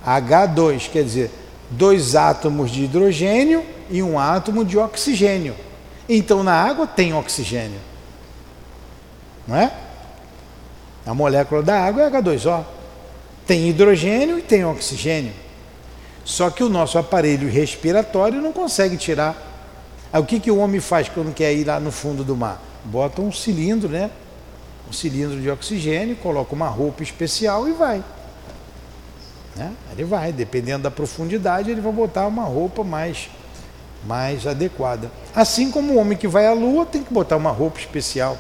H2 0.06 0.90
quer 0.90 1.04
dizer 1.04 1.30
dois 1.70 2.16
átomos 2.16 2.72
de 2.72 2.86
hidrogênio 2.86 3.62
e 3.90 4.02
um 4.02 4.18
átomo 4.18 4.64
de 4.64 4.78
oxigênio. 4.78 5.54
Então 6.08 6.46
na 6.46 6.54
água 6.54 6.88
tem 6.88 7.14
oxigênio. 7.14 7.82
Não 9.46 9.58
é? 9.58 9.74
A 11.06 11.14
molécula 11.14 11.62
da 11.62 11.78
água 11.78 12.04
é 12.04 12.10
H2O. 12.10 12.64
Tem 13.46 13.68
hidrogênio 13.68 14.40
e 14.40 14.42
tem 14.42 14.64
oxigênio. 14.64 15.34
Só 16.28 16.50
que 16.50 16.62
o 16.62 16.68
nosso 16.68 16.98
aparelho 16.98 17.50
respiratório 17.50 18.42
não 18.42 18.52
consegue 18.52 18.98
tirar. 18.98 19.34
Aí 20.12 20.22
o 20.22 20.26
que, 20.26 20.42
que 20.42 20.52
o 20.52 20.58
homem 20.58 20.82
faz 20.82 21.08
quando 21.08 21.34
quer 21.34 21.54
ir 21.54 21.64
lá 21.64 21.80
no 21.80 21.90
fundo 21.90 22.22
do 22.22 22.36
mar? 22.36 22.62
Bota 22.84 23.22
um 23.22 23.32
cilindro, 23.32 23.88
né? 23.88 24.12
Um 24.90 24.92
cilindro 24.92 25.40
de 25.40 25.50
oxigênio, 25.50 26.18
coloca 26.18 26.54
uma 26.54 26.68
roupa 26.68 27.02
especial 27.02 27.70
e 27.70 27.72
vai. 27.72 28.04
Né? 29.56 29.72
Ele 29.94 30.04
vai, 30.04 30.34
dependendo 30.34 30.84
da 30.84 30.92
profundidade, 30.92 31.72
ele 31.72 31.80
vai 31.80 31.94
botar 31.94 32.28
uma 32.28 32.44
roupa 32.44 32.84
mais, 32.84 33.30
mais 34.06 34.46
adequada. 34.46 35.10
Assim 35.34 35.72
como 35.72 35.94
o 35.94 35.98
homem 35.98 36.18
que 36.18 36.28
vai 36.28 36.46
à 36.46 36.52
lua 36.52 36.86
tem 36.86 37.06
que 37.06 37.14
botar 37.14 37.38
uma 37.38 37.52
roupa 37.52 37.80
especial. 37.80 38.38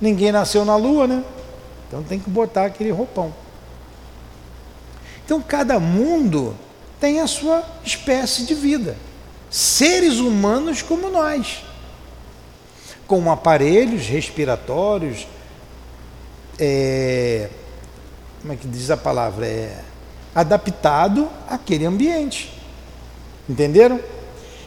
Ninguém 0.00 0.32
nasceu 0.32 0.64
na 0.64 0.74
lua, 0.74 1.06
né? 1.06 1.22
Então 1.86 2.02
tem 2.02 2.18
que 2.18 2.28
botar 2.28 2.64
aquele 2.64 2.90
roupão. 2.90 3.32
Então 5.24 5.40
cada 5.40 5.78
mundo 5.78 6.56
tem 7.00 7.20
a 7.20 7.26
sua 7.26 7.64
espécie 7.82 8.44
de 8.44 8.54
vida. 8.54 8.96
Seres 9.50 10.18
humanos 10.18 10.82
como 10.82 11.08
nós, 11.08 11.64
com 13.06 13.32
aparelhos 13.32 14.06
respiratórios, 14.06 15.26
é, 16.58 17.48
como 18.40 18.52
é 18.52 18.56
que 18.56 18.68
diz 18.68 18.90
a 18.90 18.96
palavra? 18.96 19.46
É 19.46 19.82
adaptado 20.34 21.28
àquele 21.48 21.86
ambiente. 21.86 22.52
Entenderam? 23.48 23.98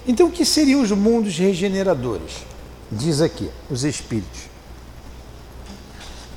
Então, 0.06 0.28
o 0.28 0.32
que 0.32 0.46
seriam 0.46 0.82
os 0.82 0.91
mundos 0.91 1.38
regeneradores? 1.38 2.43
Diz 2.91 3.22
aqui, 3.22 3.50
os 3.69 3.84
espíritos. 3.84 4.41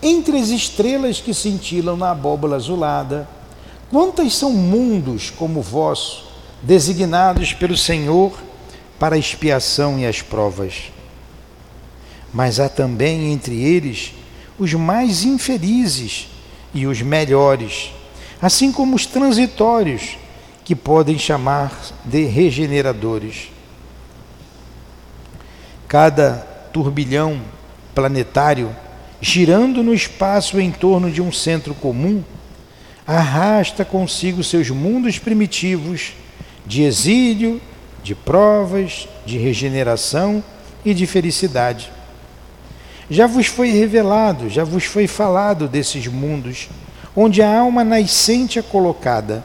Entre 0.01 0.39
as 0.39 0.49
estrelas 0.49 1.21
que 1.21 1.35
cintilam 1.35 1.97
na 1.97 2.13
abóbola 2.13 2.57
azulada, 2.57 3.29
quantas 3.91 4.35
são 4.35 4.53
mundos 4.53 5.31
como 5.31 5.61
o 5.61 5.63
vosso, 5.63 6.27
designados 6.63 7.53
pelo 7.53 7.77
Senhor 7.77 8.39
para 8.99 9.15
a 9.17 9.19
expiação 9.19 9.99
e 9.99 10.07
as 10.07 10.23
provas? 10.23 10.93
Mas 12.33 12.61
há 12.61 12.69
também 12.69 13.33
entre 13.33 13.63
eles 13.63 14.13
os 14.59 14.73
mais 14.75 15.25
infelizes 15.25 16.29
e 16.75 16.87
os 16.87 17.01
melhores, 17.03 17.91
assim 18.41 18.73
como 18.73 18.97
os 18.97 19.07
transitórios, 19.07 20.19
que 20.65 20.75
podem 20.75 21.19
chamar 21.19 21.73
de 22.05 22.25
regeneradores. 22.25 23.51
Cada 25.87 26.45
turbilhão 26.73 27.41
planetário 27.95 28.75
girando 29.21 29.83
no 29.83 29.95
espaço 29.95 30.61
em 30.61 30.71
torno 30.71 31.11
de 31.11 31.23
um 31.23 31.33
centro 31.33 31.73
comum, 31.75 32.23
arrasta 33.07 33.85
consigo 33.85 34.43
seus 34.43 34.69
mundos 34.71 35.19
primitivos 35.19 36.13
de 36.67 36.83
exílio, 36.83 37.61
de 38.03 38.15
provas, 38.15 39.09
de 39.25 39.39
regeneração 39.39 40.43
e 40.85 40.93
de 40.93 41.07
felicidade. 41.07 41.93
Já 43.09 43.27
vos 43.27 43.47
foi 43.47 43.71
revelado, 43.71 44.51
já 44.51 44.65
vos 44.65 44.85
foi 44.85 45.07
falado 45.07 45.69
desses 45.69 46.07
mundos, 46.09 46.69
onde 47.15 47.41
a 47.41 47.61
alma 47.61 47.85
nascente 47.85 48.59
é 48.59 48.63
colocada. 48.63 49.45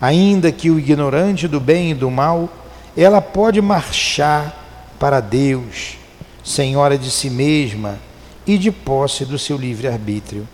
Ainda 0.00 0.50
que 0.50 0.70
o 0.70 0.78
ignorante 0.78 1.46
do 1.46 1.60
bem 1.60 1.90
e 1.90 1.94
do 1.94 2.10
mal, 2.10 2.48
ela 2.96 3.20
pode 3.20 3.60
marchar 3.60 4.94
para 4.98 5.20
Deus, 5.20 5.96
senhora 6.42 6.96
de 6.96 7.10
si 7.10 7.28
mesma 7.28 7.98
e 8.46 8.56
de 8.56 8.70
posse 8.70 9.24
do 9.24 9.38
seu 9.38 9.56
livre-arbítrio. 9.56 10.48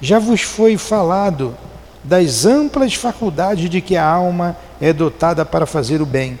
Já 0.00 0.18
vos 0.18 0.42
foi 0.42 0.76
falado 0.76 1.56
das 2.04 2.44
amplas 2.44 2.94
faculdades 2.94 3.68
de 3.68 3.80
que 3.80 3.96
a 3.96 4.04
alma 4.04 4.56
é 4.80 4.92
dotada 4.92 5.44
para 5.44 5.66
fazer 5.66 6.00
o 6.00 6.06
bem, 6.06 6.38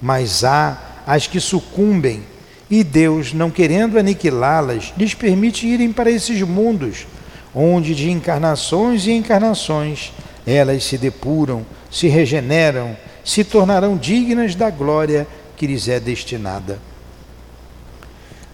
mas 0.00 0.44
há 0.44 0.78
as 1.06 1.26
que 1.26 1.40
sucumbem 1.40 2.22
e 2.70 2.84
Deus, 2.84 3.32
não 3.32 3.50
querendo 3.50 3.98
aniquilá-las, 3.98 4.92
lhes 4.96 5.14
permite 5.14 5.66
irem 5.66 5.92
para 5.92 6.10
esses 6.10 6.40
mundos, 6.42 7.06
onde 7.54 7.94
de 7.94 8.10
encarnações 8.10 9.06
e 9.06 9.12
encarnações 9.12 10.12
elas 10.46 10.84
se 10.84 10.96
depuram, 10.96 11.64
se 11.90 12.08
regeneram, 12.08 12.96
se 13.24 13.44
tornarão 13.44 13.96
dignas 13.96 14.54
da 14.54 14.70
glória 14.70 15.26
que 15.56 15.66
lhes 15.66 15.88
é 15.88 16.00
destinada. 16.00 16.78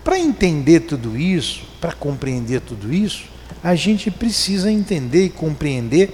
Para 0.03 0.19
entender 0.19 0.81
tudo 0.81 1.17
isso, 1.17 1.63
para 1.81 1.93
compreender 1.93 2.61
tudo 2.61 2.93
isso, 2.93 3.25
a 3.65 3.75
gente 3.75 4.11
precisa 4.11 4.71
entender 4.71 5.25
e 5.25 5.31
compreender 5.31 6.13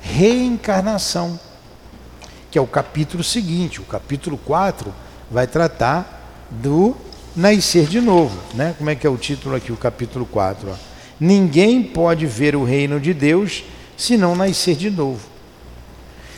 reencarnação, 0.00 1.38
que 2.48 2.56
é 2.56 2.60
o 2.62 2.66
capítulo 2.66 3.24
seguinte. 3.24 3.80
O 3.80 3.84
capítulo 3.84 4.38
4 4.38 4.94
vai 5.28 5.48
tratar 5.48 6.46
do 6.48 6.94
nascer 7.34 7.86
de 7.86 8.00
novo. 8.00 8.38
Né? 8.54 8.76
Como 8.78 8.88
é 8.88 8.94
que 8.94 9.04
é 9.04 9.10
o 9.10 9.16
título 9.16 9.56
aqui, 9.56 9.72
o 9.72 9.76
capítulo 9.76 10.24
4? 10.24 10.70
Ó. 10.70 10.74
Ninguém 11.18 11.82
pode 11.82 12.24
ver 12.24 12.54
o 12.54 12.62
reino 12.62 13.00
de 13.00 13.12
Deus 13.12 13.64
se 13.96 14.16
não 14.16 14.36
nascer 14.36 14.76
de 14.76 14.88
novo. 14.88 15.26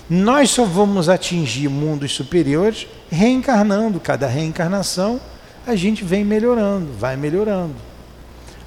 Nós 0.09 0.50
só 0.50 0.64
vamos 0.64 1.11
atingir 1.11 1.68
mundos 1.68 2.12
superiores 2.12 2.87
reencarnando. 3.11 4.00
Cada 4.00 4.27
reencarnação 4.27 5.20
a 5.66 5.77
gente 5.77 6.05
vem 6.05 6.24
melhorando, 6.24 6.90
vai 6.98 7.18
melhorando. 7.18 7.74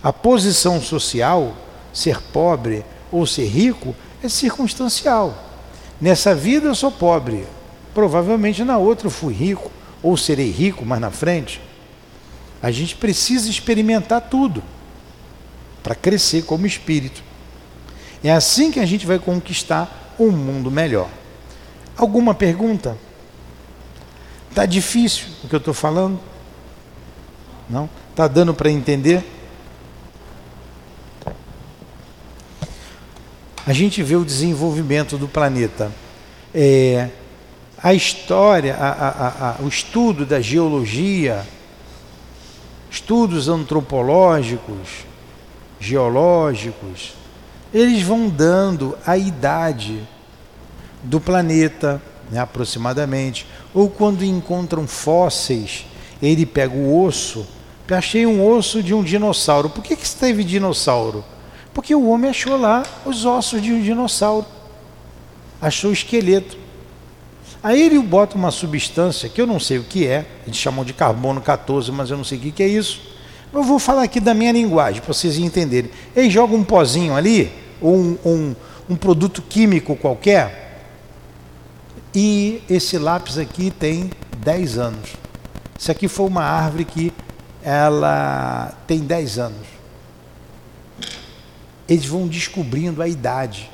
A 0.04 0.14
posição 0.14 0.80
social, 0.80 1.56
ser 1.98 2.22
pobre 2.22 2.86
ou 3.12 3.26
ser 3.26 3.46
rico, 3.48 3.96
é 4.24 4.30
circunstancial. 4.30 5.36
Nessa 6.00 6.36
vida 6.36 6.68
eu 6.68 6.76
sou 6.76 6.92
pobre, 6.92 7.48
provavelmente 7.92 8.64
na 8.64 8.78
outra 8.78 9.08
eu 9.08 9.12
fui 9.12 9.34
rico, 9.34 9.72
ou 10.04 10.16
serei 10.16 10.52
rico 10.52 10.86
mais 10.86 11.02
na 11.02 11.10
frente. 11.10 11.60
A 12.62 12.70
gente 12.70 12.96
precisa 12.96 13.50
experimentar 13.50 14.22
tudo 14.22 14.62
para 15.82 15.96
crescer 15.96 16.44
como 16.44 16.68
espírito. 16.68 17.24
É 18.24 18.32
assim 18.32 18.72
que 18.72 18.80
a 18.80 18.86
gente 18.86 19.08
vai 19.08 19.18
conquistar 19.18 20.14
um 20.20 20.30
mundo 20.30 20.70
melhor. 20.70 21.10
Alguma 21.98 22.36
pergunta? 22.36 22.96
Tá 24.54 24.68
difícil 24.68 25.26
o 25.44 25.48
que 25.48 25.56
eu 25.56 25.60
estou 25.60 25.74
falando? 25.74 26.20
Não? 27.68 27.90
Tá 28.16 28.28
dando 28.28 28.54
para 28.54 28.70
entender? 28.70 29.24
A 33.68 33.74
gente 33.74 34.02
vê 34.02 34.16
o 34.16 34.24
desenvolvimento 34.24 35.18
do 35.18 35.28
planeta. 35.28 35.92
É, 36.56 37.10
a 37.84 37.94
história, 37.94 38.74
a, 38.78 38.88
a, 38.88 39.50
a, 39.50 39.56
o 39.62 39.68
estudo 39.68 40.26
da 40.26 40.40
geologia, 40.40 41.46
estudos 42.90 43.50
antropológicos, 43.50 45.06
geológicos, 45.82 47.14
eles 47.74 48.02
vão 48.04 48.30
dando 48.30 48.98
a 49.06 49.18
idade 49.18 50.02
do 51.04 51.20
planeta, 51.20 52.02
né, 52.32 52.40
aproximadamente. 52.40 53.46
Ou 53.74 53.90
quando 53.90 54.24
encontram 54.24 54.88
fósseis, 54.88 55.86
ele 56.22 56.46
pega 56.46 56.74
o 56.74 57.04
osso. 57.04 57.46
Achei 57.92 58.26
um 58.26 58.50
osso 58.50 58.82
de 58.82 58.94
um 58.94 59.04
dinossauro. 59.04 59.70
Por 59.70 59.84
que, 59.84 59.98
que 59.98 60.10
teve 60.10 60.46
dinossauro? 60.46 61.22
Porque 61.78 61.94
o 61.94 62.08
homem 62.08 62.32
achou 62.32 62.58
lá 62.58 62.82
os 63.06 63.24
ossos 63.24 63.62
de 63.62 63.72
um 63.72 63.80
dinossauro. 63.80 64.48
Achou 65.62 65.92
o 65.92 65.94
esqueleto. 65.94 66.58
Aí 67.62 67.80
ele 67.80 68.00
bota 68.00 68.36
uma 68.36 68.50
substância 68.50 69.30
que 69.30 69.40
eu 69.40 69.46
não 69.46 69.60
sei 69.60 69.78
o 69.78 69.84
que 69.84 70.08
é, 70.08 70.26
eles 70.48 70.58
chamam 70.58 70.84
de 70.84 70.92
carbono 70.92 71.40
14, 71.40 71.92
mas 71.92 72.10
eu 72.10 72.18
não 72.18 72.24
sei 72.24 72.40
o 72.40 72.42
que 72.42 72.64
é 72.64 72.68
isso. 72.68 73.00
Eu 73.54 73.62
vou 73.62 73.78
falar 73.78 74.02
aqui 74.02 74.20
da 74.20 74.34
minha 74.34 74.52
linguagem, 74.52 75.04
para 75.04 75.14
vocês 75.14 75.38
entenderem. 75.38 75.92
Ele 76.16 76.32
joga 76.32 76.56
um 76.56 76.64
pozinho 76.64 77.16
ali, 77.16 77.54
ou 77.80 77.96
um, 77.96 78.18
um, 78.26 78.56
um 78.90 78.96
produto 78.96 79.44
químico 79.44 79.96
qualquer, 79.96 80.82
e 82.16 82.60
esse 82.68 82.98
lápis 82.98 83.38
aqui 83.38 83.70
tem 83.70 84.10
10 84.40 84.80
anos. 84.80 85.12
Isso 85.78 85.92
aqui 85.92 86.08
foi 86.08 86.26
uma 86.26 86.42
árvore 86.42 86.86
que 86.86 87.14
ela 87.62 88.74
tem 88.88 88.98
10 88.98 89.38
anos. 89.38 89.77
Eles 91.88 92.06
vão 92.06 92.28
descobrindo 92.28 93.02
a 93.02 93.08
idade. 93.08 93.70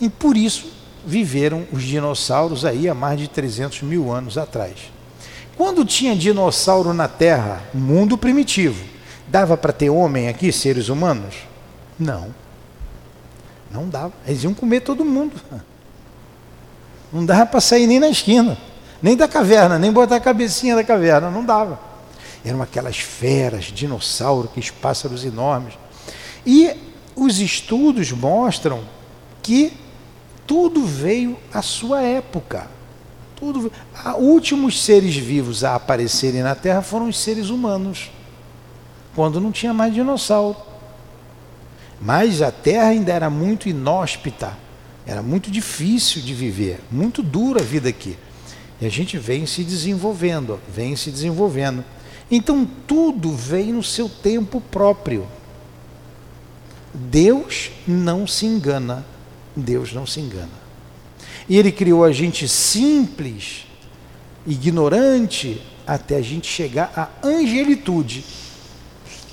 E 0.00 0.08
por 0.08 0.36
isso 0.36 0.72
viveram 1.06 1.66
os 1.72 1.82
dinossauros 1.82 2.64
aí 2.64 2.88
há 2.88 2.94
mais 2.94 3.18
de 3.18 3.28
300 3.28 3.82
mil 3.82 4.12
anos 4.12 4.36
atrás. 4.38 4.92
Quando 5.56 5.84
tinha 5.84 6.16
dinossauro 6.16 6.92
na 6.92 7.06
Terra, 7.06 7.62
mundo 7.72 8.18
primitivo, 8.18 8.84
dava 9.28 9.56
para 9.56 9.72
ter 9.72 9.90
homem 9.90 10.28
aqui, 10.28 10.50
seres 10.50 10.88
humanos? 10.88 11.36
Não. 11.98 12.34
Não 13.70 13.88
dava. 13.88 14.12
Eles 14.26 14.42
iam 14.42 14.54
comer 14.54 14.80
todo 14.80 15.04
mundo. 15.04 15.40
Não 17.12 17.24
dava 17.24 17.46
para 17.46 17.60
sair 17.60 17.86
nem 17.86 18.00
na 18.00 18.08
esquina, 18.08 18.58
nem 19.00 19.16
da 19.16 19.28
caverna, 19.28 19.78
nem 19.78 19.92
botar 19.92 20.16
a 20.16 20.20
cabecinha 20.20 20.74
da 20.74 20.82
caverna, 20.82 21.30
não 21.30 21.44
dava. 21.44 21.78
Eram 22.44 22.60
aquelas 22.60 22.98
feras, 22.98 23.66
dinossauros, 23.66 24.50
aqueles 24.50 24.70
pássaros 24.70 25.24
enormes. 25.24 25.74
E 26.46 26.74
os 27.16 27.40
estudos 27.40 28.10
mostram 28.12 28.82
que 29.42 29.72
tudo 30.46 30.84
veio 30.84 31.38
à 31.52 31.62
sua 31.62 32.02
época. 32.02 32.68
Tudo, 33.36 33.72
últimos 34.16 34.82
seres 34.82 35.16
vivos 35.16 35.64
a 35.64 35.74
aparecerem 35.74 36.42
na 36.42 36.54
Terra 36.54 36.82
foram 36.82 37.08
os 37.08 37.18
seres 37.18 37.50
humanos, 37.50 38.10
quando 39.14 39.40
não 39.40 39.52
tinha 39.52 39.74
mais 39.74 39.92
dinossauro. 39.92 40.56
Mas 42.00 42.42
a 42.42 42.50
Terra 42.50 42.88
ainda 42.88 43.12
era 43.12 43.30
muito 43.30 43.68
inóspita, 43.68 44.56
era 45.06 45.22
muito 45.22 45.50
difícil 45.50 46.22
de 46.22 46.34
viver, 46.34 46.80
muito 46.90 47.22
dura 47.22 47.60
a 47.60 47.64
vida 47.64 47.88
aqui. 47.88 48.16
E 48.80 48.86
a 48.86 48.90
gente 48.90 49.18
vem 49.18 49.46
se 49.46 49.62
desenvolvendo, 49.62 50.60
vem 50.68 50.96
se 50.96 51.10
desenvolvendo. 51.10 51.84
Então 52.30 52.68
tudo 52.86 53.32
vem 53.32 53.72
no 53.72 53.82
seu 53.82 54.08
tempo 54.08 54.60
próprio. 54.60 55.26
Deus 56.94 57.72
não 57.86 58.26
se 58.26 58.46
engana. 58.46 59.04
Deus 59.56 59.92
não 59.92 60.06
se 60.06 60.20
engana. 60.20 60.64
E 61.48 61.58
Ele 61.58 61.70
criou 61.70 62.04
a 62.04 62.12
gente 62.12 62.48
simples, 62.48 63.66
ignorante, 64.46 65.60
até 65.86 66.16
a 66.16 66.22
gente 66.22 66.46
chegar 66.46 66.92
à 66.96 67.26
angelitude. 67.26 68.24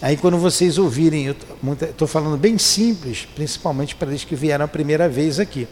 Aí 0.02 0.18
quando 0.18 0.38
vocês 0.38 0.78
ouvirem, 0.78 1.26
eu 1.26 1.36
estou 1.84 2.08
falando 2.08 2.38
bem 2.38 2.58
simples, 2.58 3.28
principalmente 3.36 3.96
para 3.96 4.10
eles 4.10 4.24
que 4.24 4.36
vieram 4.36 4.66
a 4.66 4.68
primeira 4.68 5.08
vez 5.08 5.40
aqui. 5.40 5.68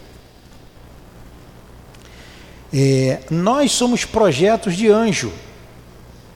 É, 2.71 3.21
nós 3.31 3.71
somos 3.71 4.05
projetos 4.05 4.75
de 4.75 4.87
anjo. 4.87 5.33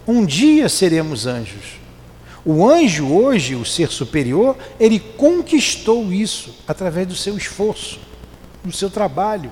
Um 0.07 0.25
dia 0.25 0.67
seremos 0.67 1.27
anjos. 1.27 1.82
O 2.45 2.69
anjo 2.69 3.07
hoje, 3.07 3.55
o 3.55 3.63
ser 3.63 3.89
superior, 3.89 4.57
ele 4.79 4.99
conquistou 4.99 6.11
isso 6.11 6.53
através 6.67 7.07
do 7.07 7.15
seu 7.15 7.37
esforço, 7.37 7.99
do 8.63 8.71
seu 8.71 8.89
trabalho. 8.89 9.51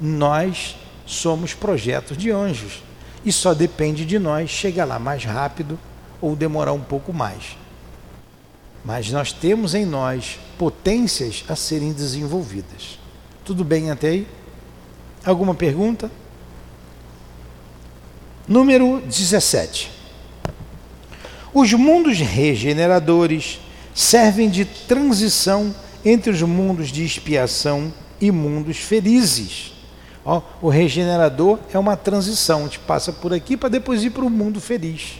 Nós 0.00 0.76
somos 1.04 1.52
projetos 1.52 2.16
de 2.16 2.30
anjos 2.30 2.82
e 3.24 3.30
só 3.30 3.52
depende 3.52 4.06
de 4.06 4.18
nós 4.18 4.48
chegar 4.48 4.86
lá 4.86 4.98
mais 4.98 5.24
rápido 5.24 5.78
ou 6.20 6.34
demorar 6.34 6.72
um 6.72 6.80
pouco 6.80 7.12
mais. 7.12 7.56
Mas 8.82 9.10
nós 9.10 9.32
temos 9.32 9.74
em 9.74 9.84
nós 9.84 10.38
potências 10.56 11.44
a 11.48 11.54
serem 11.54 11.92
desenvolvidas. 11.92 12.98
Tudo 13.44 13.62
bem 13.62 13.90
até 13.90 14.08
aí? 14.08 14.26
Alguma 15.24 15.54
pergunta? 15.54 16.10
Número 18.46 19.02
17. 19.02 19.97
Os 21.60 21.72
mundos 21.72 22.20
regeneradores 22.20 23.58
servem 23.92 24.48
de 24.48 24.64
transição 24.64 25.74
entre 26.04 26.30
os 26.30 26.40
mundos 26.40 26.86
de 26.86 27.04
expiação 27.04 27.92
e 28.20 28.30
mundos 28.30 28.76
felizes. 28.76 29.72
Ó, 30.24 30.40
o 30.62 30.68
regenerador 30.68 31.58
é 31.74 31.76
uma 31.76 31.96
transição, 31.96 32.60
a 32.60 32.62
gente 32.62 32.78
passa 32.78 33.12
por 33.12 33.34
aqui 33.34 33.56
para 33.56 33.70
depois 33.70 34.04
ir 34.04 34.10
para 34.10 34.24
o 34.24 34.30
mundo 34.30 34.60
feliz. 34.60 35.14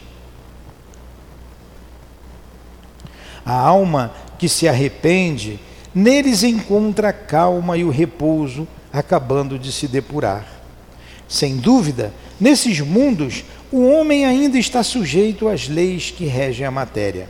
A 3.45 3.51
alma 3.51 4.13
que 4.37 4.47
se 4.47 4.65
arrepende, 4.65 5.59
neles 5.93 6.41
encontra 6.41 7.09
a 7.09 7.13
calma 7.13 7.75
e 7.75 7.83
o 7.83 7.89
repouso, 7.89 8.65
acabando 8.93 9.59
de 9.59 9.73
se 9.73 9.89
depurar. 9.89 10.47
Sem 11.27 11.57
dúvida, 11.57 12.13
nesses 12.39 12.79
mundos, 12.79 13.43
o 13.71 13.87
homem 13.87 14.25
ainda 14.25 14.57
está 14.57 14.83
sujeito 14.83 15.47
às 15.47 15.67
leis 15.67 16.11
que 16.11 16.25
regem 16.25 16.65
a 16.65 16.71
matéria. 16.71 17.29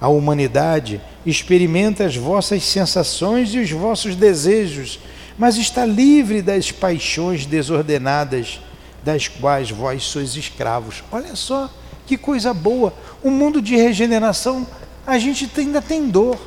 A 0.00 0.08
humanidade 0.08 1.00
experimenta 1.24 2.04
as 2.04 2.16
vossas 2.16 2.62
sensações 2.62 3.52
e 3.54 3.58
os 3.58 3.70
vossos 3.70 4.14
desejos, 4.14 5.00
mas 5.36 5.56
está 5.56 5.84
livre 5.84 6.42
das 6.42 6.70
paixões 6.70 7.44
desordenadas 7.44 8.60
das 9.02 9.26
quais 9.26 9.70
vós 9.70 10.04
sois 10.04 10.36
escravos. 10.36 11.02
Olha 11.10 11.34
só 11.34 11.70
que 12.06 12.16
coisa 12.16 12.54
boa! 12.54 12.92
O 13.22 13.30
mundo 13.30 13.60
de 13.60 13.74
regeneração, 13.74 14.66
a 15.06 15.18
gente 15.18 15.50
ainda 15.56 15.82
tem 15.82 16.08
dor, 16.08 16.38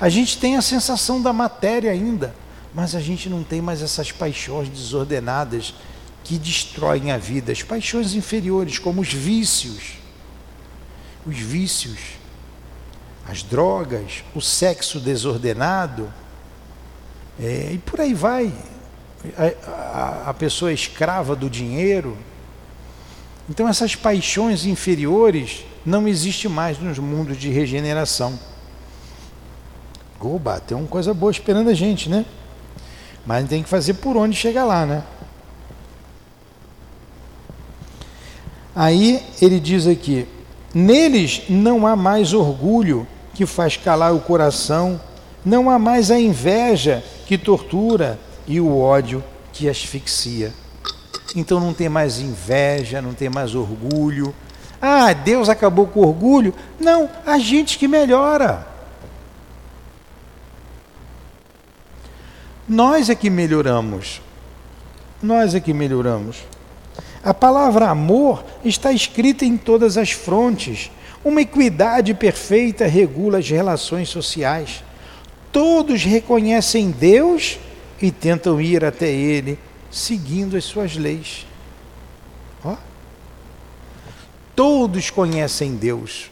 a 0.00 0.08
gente 0.08 0.38
tem 0.38 0.56
a 0.56 0.62
sensação 0.62 1.20
da 1.20 1.32
matéria 1.32 1.90
ainda, 1.90 2.34
mas 2.74 2.94
a 2.94 3.00
gente 3.00 3.28
não 3.28 3.42
tem 3.42 3.60
mais 3.60 3.82
essas 3.82 4.10
paixões 4.10 4.68
desordenadas 4.68 5.74
que 6.24 6.38
destroem 6.38 7.12
a 7.12 7.18
vida, 7.18 7.52
as 7.52 7.62
paixões 7.62 8.14
inferiores, 8.14 8.78
como 8.78 9.02
os 9.02 9.12
vícios. 9.12 9.98
Os 11.26 11.36
vícios, 11.36 11.98
as 13.28 13.42
drogas, 13.42 14.24
o 14.34 14.40
sexo 14.40 14.98
desordenado, 14.98 16.12
é, 17.40 17.72
e 17.72 17.78
por 17.78 18.00
aí 18.00 18.14
vai. 18.14 18.52
A, 19.36 19.70
a, 19.70 20.30
a 20.30 20.34
pessoa 20.34 20.70
é 20.70 20.74
escrava 20.74 21.36
do 21.36 21.48
dinheiro. 21.48 22.16
Então, 23.48 23.68
essas 23.68 23.94
paixões 23.94 24.64
inferiores 24.64 25.64
não 25.84 26.08
existem 26.08 26.50
mais 26.50 26.78
nos 26.78 26.98
mundos 26.98 27.36
de 27.36 27.50
regeneração. 27.50 28.38
Oba, 30.20 30.58
tem 30.58 30.74
uma 30.74 30.86
coisa 30.86 31.12
boa 31.12 31.30
esperando 31.30 31.68
a 31.68 31.74
gente, 31.74 32.08
né? 32.08 32.24
Mas 33.26 33.46
tem 33.46 33.62
que 33.62 33.68
fazer 33.68 33.94
por 33.94 34.16
onde 34.16 34.34
chegar 34.34 34.64
lá, 34.64 34.86
né? 34.86 35.04
Aí 38.74 39.22
ele 39.40 39.60
diz 39.60 39.86
aqui: 39.86 40.26
neles 40.74 41.42
não 41.48 41.86
há 41.86 41.94
mais 41.94 42.32
orgulho 42.32 43.06
que 43.32 43.46
faz 43.46 43.76
calar 43.76 44.14
o 44.14 44.20
coração, 44.20 45.00
não 45.44 45.70
há 45.70 45.78
mais 45.78 46.10
a 46.10 46.18
inveja 46.18 47.04
que 47.26 47.36
tortura 47.36 48.18
e 48.46 48.60
o 48.60 48.78
ódio 48.78 49.22
que 49.52 49.68
asfixia. 49.68 50.52
Então 51.36 51.58
não 51.58 51.74
tem 51.74 51.88
mais 51.88 52.20
inveja, 52.20 53.02
não 53.02 53.12
tem 53.12 53.28
mais 53.28 53.54
orgulho. 53.54 54.34
Ah, 54.80 55.12
Deus 55.12 55.48
acabou 55.48 55.86
com 55.86 56.00
o 56.00 56.06
orgulho? 56.06 56.54
Não, 56.78 57.08
a 57.26 57.38
gente 57.38 57.78
que 57.78 57.88
melhora. 57.88 58.66
Nós 62.68 63.10
é 63.10 63.14
que 63.14 63.28
melhoramos. 63.28 64.20
Nós 65.22 65.54
é 65.54 65.60
que 65.60 65.72
melhoramos. 65.72 66.44
A 67.24 67.32
palavra 67.32 67.88
amor 67.88 68.44
está 68.62 68.92
escrita 68.92 69.46
em 69.46 69.56
todas 69.56 69.96
as 69.96 70.10
frontes. 70.10 70.90
Uma 71.24 71.40
equidade 71.40 72.12
perfeita 72.12 72.86
regula 72.86 73.38
as 73.38 73.48
relações 73.48 74.10
sociais. 74.10 74.84
Todos 75.50 76.04
reconhecem 76.04 76.90
Deus 76.90 77.58
e 78.02 78.10
tentam 78.10 78.60
ir 78.60 78.84
até 78.84 79.08
Ele, 79.08 79.58
seguindo 79.90 80.54
as 80.54 80.64
suas 80.64 80.96
leis. 80.96 81.46
Ó. 82.62 82.76
Todos 84.54 85.08
conhecem 85.08 85.76
Deus 85.76 86.30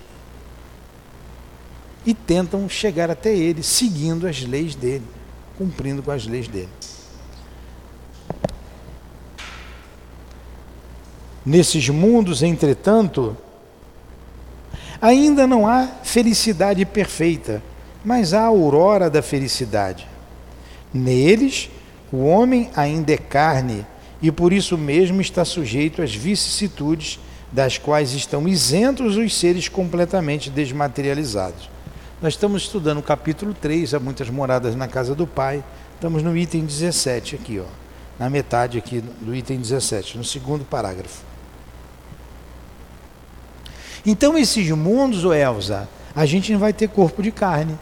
e 2.05 2.13
tentam 2.13 2.69
chegar 2.69 3.11
até 3.11 3.35
Ele, 3.35 3.63
seguindo 3.63 4.29
as 4.29 4.43
leis 4.43 4.75
dele, 4.75 5.07
cumprindo 5.57 6.03
com 6.03 6.11
as 6.11 6.27
leis 6.27 6.49
dele. 6.49 6.69
Nesses 11.45 11.89
mundos, 11.89 12.43
entretanto, 12.43 13.37
ainda 15.01 15.47
não 15.47 15.67
há 15.67 15.89
felicidade 16.05 16.85
perfeita, 16.87 17.61
mas 18.05 18.33
há 18.33 18.43
a 18.43 18.47
aurora 18.47 19.11
da 19.11 19.23
felicidade. 19.23 20.07
Neles, 20.95 21.69
o 22.13 22.25
homem 22.25 22.71
ainda 22.77 23.13
é 23.13 23.17
carne 23.17 23.85
e 24.21 24.31
por 24.31 24.53
isso 24.53 24.79
mesmo 24.79 25.21
está 25.21 25.45
sujeito 25.45 26.01
às 26.01 26.15
vicissitudes 26.15 27.19
das 27.51 27.77
quais 27.77 28.13
estão 28.13 28.47
isentos 28.47 29.17
os 29.17 29.35
seres 29.35 29.69
completamente 29.69 30.49
desmaterializados. 30.49 31.69
Nós 32.21 32.35
estamos 32.35 32.63
estudando 32.63 32.99
o 32.99 33.03
capítulo 33.03 33.53
3, 33.53 33.95
há 33.95 34.01
muitas 34.01 34.31
moradas 34.31 34.77
na 34.77 34.87
casa 34.87 35.13
do 35.13 35.27
Pai. 35.27 35.65
Estamos 35.95 36.23
no 36.23 36.37
item 36.37 36.65
17 36.65 37.35
aqui, 37.35 37.59
ó, 37.59 37.65
na 38.19 38.31
metade 38.31 38.79
aqui 38.79 39.01
do 39.01 39.35
item 39.35 39.59
17, 39.59 40.17
no 40.17 40.25
segundo 40.25 40.65
parágrafo. 40.65 41.32
Então, 44.05 44.37
esses 44.37 44.69
mundos, 44.71 45.23
Elza, 45.25 45.89
a 46.15 46.27
gente 46.27 46.53
não 46.53 46.59
vai 46.59 46.73
ter 46.73 46.89
corpo 46.89 47.23
de 47.23 47.31
carne. 47.31 47.79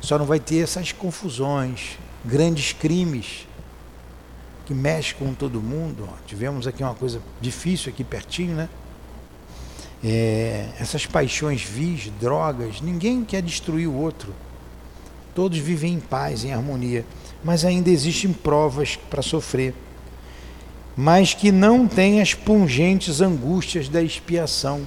Só 0.00 0.18
não 0.18 0.24
vai 0.24 0.40
ter 0.40 0.58
essas 0.58 0.90
confusões, 0.90 1.98
grandes 2.24 2.72
crimes 2.72 3.46
que 4.64 4.74
mexem 4.74 5.14
com 5.18 5.34
todo 5.34 5.60
mundo. 5.60 6.08
Tivemos 6.26 6.66
aqui 6.66 6.82
uma 6.82 6.94
coisa 6.94 7.20
difícil 7.40 7.92
aqui 7.92 8.02
pertinho, 8.02 8.56
né? 8.56 8.68
É, 10.02 10.68
essas 10.80 11.06
paixões 11.06 11.62
vis, 11.62 12.10
drogas, 12.20 12.80
ninguém 12.80 13.24
quer 13.24 13.42
destruir 13.42 13.86
o 13.86 13.94
outro. 13.94 14.34
Todos 15.34 15.58
vivem 15.58 15.94
em 15.94 16.00
paz, 16.00 16.44
em 16.44 16.52
harmonia, 16.52 17.04
mas 17.44 17.64
ainda 17.64 17.90
existem 17.90 18.32
provas 18.32 18.96
para 18.96 19.22
sofrer. 19.22 19.74
Mas 20.96 21.34
que 21.34 21.52
não 21.52 21.86
têm 21.86 22.20
as 22.20 22.34
pungentes 22.34 23.20
angústias 23.20 23.88
da 23.88 24.02
expiação 24.02 24.86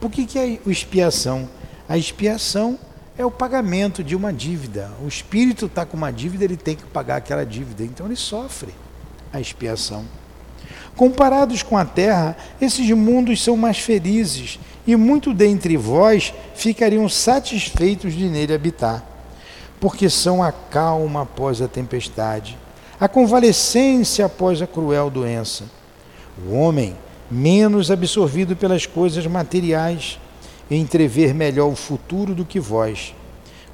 por 0.00 0.10
que, 0.10 0.26
que 0.26 0.38
é 0.38 0.58
expiação? 0.66 1.48
A 1.88 1.96
expiação 1.96 2.78
é 3.18 3.24
o 3.24 3.30
pagamento 3.30 4.04
de 4.04 4.14
uma 4.14 4.32
dívida. 4.32 4.90
O 5.02 5.08
espírito 5.08 5.66
está 5.66 5.86
com 5.86 5.96
uma 5.96 6.12
dívida, 6.12 6.44
ele 6.44 6.56
tem 6.56 6.76
que 6.76 6.84
pagar 6.84 7.16
aquela 7.16 7.44
dívida. 7.44 7.82
Então 7.82 8.06
ele 8.06 8.16
sofre 8.16 8.74
a 9.32 9.40
expiação. 9.40 10.04
Comparados 10.96 11.62
com 11.62 11.76
a 11.76 11.84
terra, 11.84 12.36
esses 12.60 12.88
mundos 12.90 13.42
são 13.42 13.56
mais 13.56 13.78
felizes, 13.78 14.58
e 14.86 14.96
muito 14.96 15.34
dentre 15.34 15.76
vós 15.76 16.32
ficariam 16.54 17.08
satisfeitos 17.08 18.14
de 18.14 18.28
nele 18.28 18.54
habitar, 18.54 19.04
porque 19.78 20.08
são 20.08 20.42
a 20.42 20.50
calma 20.50 21.22
após 21.22 21.60
a 21.60 21.68
tempestade, 21.68 22.56
a 22.98 23.08
convalescência 23.08 24.24
após 24.24 24.62
a 24.62 24.66
cruel 24.66 25.10
doença. 25.10 25.64
O 26.46 26.54
homem 26.54 26.96
menos 27.30 27.90
absorvido 27.90 28.54
pelas 28.56 28.86
coisas 28.86 29.26
materiais, 29.26 30.18
entrever 30.70 31.34
melhor 31.34 31.70
o 31.70 31.76
futuro 31.76 32.34
do 32.34 32.44
que 32.44 32.60
vós. 32.60 33.14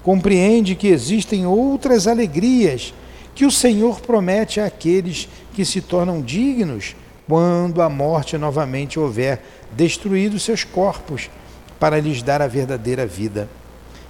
Compreende 0.03 0.75
que 0.75 0.89
existem 0.89 1.47
outras 1.47 2.07
alegrias 2.07 2.93
que 3.35 3.45
o 3.45 3.51
Senhor 3.51 4.01
promete 4.01 4.61
àqueles 4.61 5.29
que 5.55 5.65
se 5.65 5.81
tornam 5.81 6.21
dignos 6.21 6.97
quando 7.27 7.81
a 7.81 7.89
morte 7.89 8.37
novamente 8.37 8.99
houver 8.99 9.43
destruído 9.73 10.39
seus 10.39 10.65
corpos 10.65 11.31
para 11.79 12.01
lhes 12.01 12.23
dar 12.23 12.43
a 12.43 12.47
verdadeira 12.47 13.07
vida. 13.07 13.49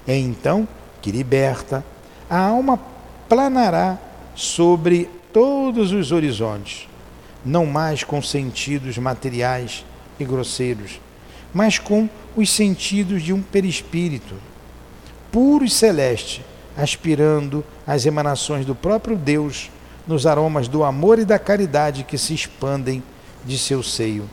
É 0.06 0.16
então 0.16 0.66
que 1.00 1.12
liberta, 1.12 1.84
a 2.28 2.38
alma 2.38 2.80
planará 3.28 3.98
sobre 4.34 5.08
todos 5.32 5.92
os 5.92 6.10
horizontes 6.10 6.88
não 7.44 7.66
mais 7.66 8.04
com 8.04 8.22
sentidos 8.22 8.98
materiais 8.98 9.84
e 10.18 10.24
grosseiros, 10.24 11.00
mas 11.52 11.78
com 11.78 12.08
os 12.36 12.50
sentidos 12.50 13.22
de 13.22 13.32
um 13.32 13.42
perispírito, 13.42 14.34
puro 15.30 15.64
e 15.64 15.70
celeste, 15.70 16.44
aspirando 16.76 17.64
às 17.86 18.06
emanações 18.06 18.64
do 18.64 18.74
próprio 18.74 19.16
Deus, 19.16 19.70
nos 20.06 20.26
aromas 20.26 20.68
do 20.68 20.82
amor 20.82 21.18
e 21.18 21.24
da 21.24 21.38
caridade 21.38 22.04
que 22.04 22.18
se 22.18 22.34
expandem 22.34 23.02
de 23.44 23.58
seu 23.58 23.82
seio. 23.82 24.28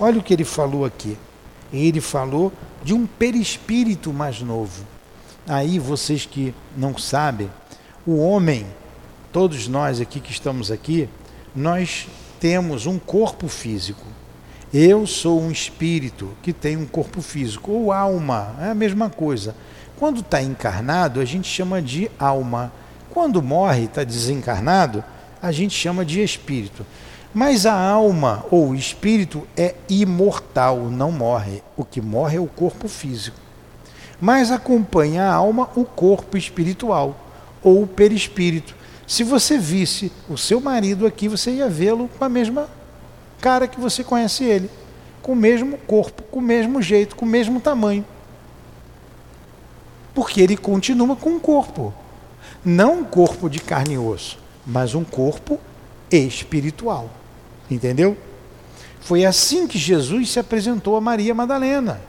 Olha 0.00 0.18
o 0.18 0.22
que 0.22 0.32
ele 0.32 0.44
falou 0.44 0.84
aqui. 0.84 1.16
Ele 1.72 2.00
falou 2.00 2.52
de 2.82 2.94
um 2.94 3.06
perispírito 3.06 4.12
mais 4.12 4.40
novo. 4.40 4.84
Aí 5.46 5.78
vocês 5.78 6.24
que 6.24 6.54
não 6.76 6.96
sabem, 6.96 7.50
o 8.06 8.18
homem, 8.18 8.66
todos 9.32 9.68
nós 9.68 10.00
aqui 10.00 10.20
que 10.20 10.30
estamos 10.30 10.70
aqui, 10.70 11.08
nós 11.54 12.08
temos 12.40 12.86
um 12.86 12.98
corpo 12.98 13.48
físico. 13.48 14.06
Eu 14.72 15.06
sou 15.06 15.40
um 15.40 15.50
espírito 15.50 16.30
que 16.42 16.52
tem 16.52 16.76
um 16.76 16.86
corpo 16.86 17.20
físico, 17.20 17.70
ou 17.70 17.92
alma, 17.92 18.56
é 18.60 18.70
a 18.70 18.74
mesma 18.74 19.10
coisa. 19.10 19.54
Quando 19.98 20.20
está 20.20 20.42
encarnado, 20.42 21.20
a 21.20 21.24
gente 21.24 21.46
chama 21.46 21.82
de 21.82 22.10
alma. 22.18 22.72
Quando 23.10 23.42
morre, 23.42 23.84
está 23.84 24.02
desencarnado, 24.02 25.04
a 25.42 25.52
gente 25.52 25.74
chama 25.74 26.04
de 26.04 26.22
espírito. 26.22 26.86
Mas 27.34 27.66
a 27.66 27.74
alma 27.78 28.44
ou 28.50 28.74
espírito 28.74 29.46
é 29.56 29.74
imortal, 29.88 30.90
não 30.90 31.12
morre. 31.12 31.62
O 31.76 31.84
que 31.84 32.00
morre 32.00 32.36
é 32.36 32.40
o 32.40 32.46
corpo 32.46 32.88
físico. 32.88 33.36
Mas 34.20 34.50
acompanha 34.50 35.24
a 35.24 35.34
alma 35.34 35.68
o 35.74 35.84
corpo 35.84 36.36
espiritual 36.36 37.16
ou 37.62 37.82
o 37.82 37.86
perispírito. 37.86 38.74
Se 39.12 39.22
você 39.24 39.58
visse 39.58 40.10
o 40.26 40.38
seu 40.38 40.58
marido 40.58 41.06
aqui, 41.06 41.28
você 41.28 41.50
ia 41.50 41.68
vê-lo 41.68 42.08
com 42.18 42.24
a 42.24 42.30
mesma 42.30 42.66
cara 43.42 43.68
que 43.68 43.78
você 43.78 44.02
conhece 44.02 44.42
ele, 44.42 44.70
com 45.20 45.32
o 45.32 45.36
mesmo 45.36 45.76
corpo, 45.76 46.22
com 46.22 46.38
o 46.38 46.42
mesmo 46.42 46.80
jeito, 46.80 47.14
com 47.14 47.26
o 47.26 47.28
mesmo 47.28 47.60
tamanho. 47.60 48.06
Porque 50.14 50.40
ele 50.40 50.56
continua 50.56 51.14
com 51.14 51.28
um 51.28 51.38
corpo. 51.38 51.92
Não 52.64 53.00
um 53.00 53.04
corpo 53.04 53.50
de 53.50 53.60
carne 53.60 53.96
e 53.96 53.98
osso, 53.98 54.38
mas 54.66 54.94
um 54.94 55.04
corpo 55.04 55.60
espiritual. 56.10 57.10
Entendeu? 57.70 58.16
Foi 59.02 59.26
assim 59.26 59.68
que 59.68 59.76
Jesus 59.76 60.30
se 60.30 60.38
apresentou 60.38 60.96
a 60.96 61.02
Maria 61.02 61.34
Madalena. 61.34 62.00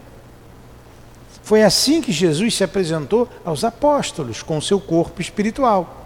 Foi 1.43 1.63
assim 1.63 1.99
que 1.99 2.13
Jesus 2.13 2.55
se 2.55 2.63
apresentou 2.63 3.27
aos 3.43 3.65
apóstolos, 3.65 4.41
com 4.41 4.61
seu 4.61 4.79
corpo 4.79 5.19
espiritual. 5.19 5.99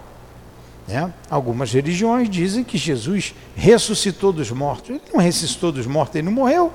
Né? 0.88 1.12
Algumas 1.30 1.72
religiões 1.72 2.28
dizem 2.28 2.64
que 2.64 2.76
Jesus 2.76 3.34
ressuscitou 3.54 4.32
dos 4.32 4.50
mortos. 4.50 4.90
Ele 4.90 5.02
não 5.12 5.20
ressuscitou 5.20 5.70
dos 5.70 5.86
mortos, 5.86 6.16
ele 6.16 6.24
não 6.24 6.32
morreu. 6.32 6.72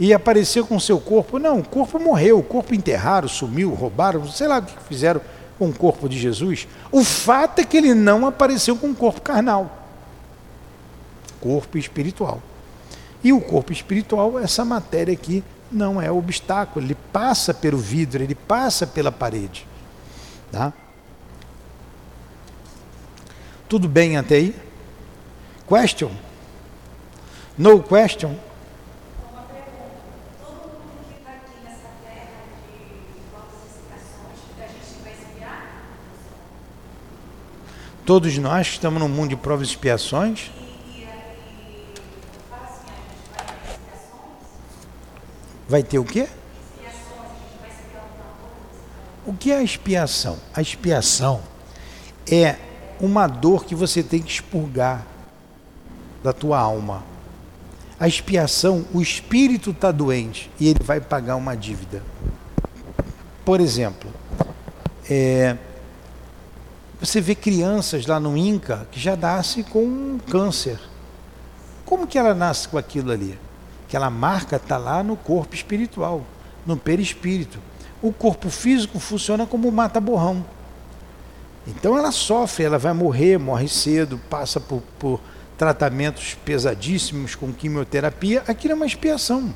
E 0.00 0.12
apareceu 0.12 0.66
com 0.66 0.80
seu 0.80 0.98
corpo. 0.98 1.38
Não, 1.38 1.60
o 1.60 1.64
corpo 1.64 2.00
morreu, 2.00 2.38
o 2.38 2.42
corpo 2.42 2.74
enterraram, 2.74 3.28
sumiu, 3.28 3.72
roubaram, 3.74 4.26
sei 4.26 4.48
lá 4.48 4.58
o 4.58 4.62
que 4.62 4.74
fizeram 4.88 5.20
com 5.58 5.68
o 5.68 5.72
corpo 5.72 6.08
de 6.08 6.18
Jesus. 6.18 6.66
O 6.90 7.04
fato 7.04 7.60
é 7.60 7.64
que 7.64 7.76
ele 7.76 7.94
não 7.94 8.26
apareceu 8.26 8.74
com 8.74 8.88
o 8.88 8.94
corpo 8.94 9.20
carnal 9.20 9.82
corpo 11.42 11.76
espiritual. 11.76 12.40
E 13.24 13.32
o 13.32 13.40
corpo 13.40 13.72
espiritual, 13.72 14.38
essa 14.38 14.64
matéria 14.64 15.12
aqui, 15.12 15.42
não 15.70 16.00
é 16.00 16.10
obstáculo, 16.10 16.86
ele 16.86 16.96
passa 17.12 17.52
pelo 17.52 17.78
vidro, 17.78 18.22
ele 18.22 18.34
passa 18.34 18.86
pela 18.86 19.10
parede. 19.10 19.66
Tá? 20.52 20.72
Tudo 23.72 23.88
bem 23.88 24.18
até 24.18 24.34
aí? 24.34 24.54
Question? 25.66 26.10
No 27.56 27.82
question? 27.82 28.36
Todos 38.04 38.36
nós 38.36 38.68
que 38.68 38.74
estamos 38.74 39.00
no 39.00 39.08
mundo 39.08 39.30
de 39.30 39.36
provas 39.36 39.68
e 39.68 39.70
expiações. 39.70 40.50
Vai 45.66 45.82
ter 45.82 45.98
o 45.98 46.04
quê? 46.04 46.28
O 49.24 49.32
que 49.32 49.50
é 49.50 49.56
a 49.56 49.62
expiação? 49.62 50.38
A 50.54 50.60
expiação 50.60 51.42
é 52.30 52.58
uma 53.02 53.26
dor 53.26 53.64
que 53.64 53.74
você 53.74 54.00
tem 54.00 54.22
que 54.22 54.30
expurgar 54.30 55.04
da 56.22 56.32
tua 56.32 56.58
alma. 56.60 57.02
A 57.98 58.06
expiação, 58.06 58.86
o 58.94 59.02
espírito 59.02 59.70
está 59.70 59.90
doente 59.90 60.48
e 60.58 60.68
ele 60.68 60.82
vai 60.84 61.00
pagar 61.00 61.34
uma 61.34 61.56
dívida. 61.56 62.00
Por 63.44 63.60
exemplo, 63.60 64.08
é, 65.10 65.56
você 67.00 67.20
vê 67.20 67.34
crianças 67.34 68.06
lá 68.06 68.20
no 68.20 68.36
Inca 68.36 68.86
que 68.92 69.00
já 69.00 69.16
nascem 69.16 69.64
com 69.64 69.84
um 69.84 70.20
câncer. 70.30 70.78
Como 71.84 72.06
que 72.06 72.16
ela 72.16 72.34
nasce 72.34 72.68
com 72.68 72.78
aquilo 72.78 73.10
ali? 73.10 73.36
Aquela 73.88 74.10
marca 74.10 74.56
está 74.56 74.78
lá 74.78 75.02
no 75.02 75.16
corpo 75.16 75.56
espiritual, 75.56 76.22
no 76.64 76.76
perispírito. 76.76 77.58
O 78.00 78.12
corpo 78.12 78.48
físico 78.48 79.00
funciona 79.00 79.44
como 79.44 79.70
mata-borrão. 79.72 80.44
Então 81.66 81.96
ela 81.96 82.10
sofre, 82.10 82.64
ela 82.64 82.78
vai 82.78 82.92
morrer, 82.92 83.38
morre 83.38 83.68
cedo, 83.68 84.18
passa 84.28 84.58
por, 84.58 84.82
por 84.98 85.20
tratamentos 85.56 86.34
pesadíssimos 86.44 87.34
com 87.34 87.52
quimioterapia. 87.52 88.42
Aquilo 88.48 88.72
é 88.72 88.76
uma 88.76 88.86
expiação. 88.86 89.54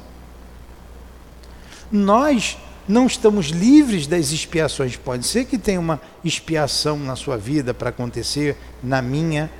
Nós 1.91 2.57
não 2.89 3.07
estamos 3.07 3.47
livres 3.47 4.07
das 4.07 4.31
expiações. 4.31 4.97
Pode 4.97 5.27
ser 5.27 5.47
que 5.47 5.59
tenha 5.59 5.81
uma 5.81 6.01
expiação 6.25 6.97
na 6.99 7.17
sua 7.17 7.37
vida 7.37 7.75
para 7.75 7.91
acontecer, 7.91 8.57
na 8.83 9.03
minha, 9.03 9.51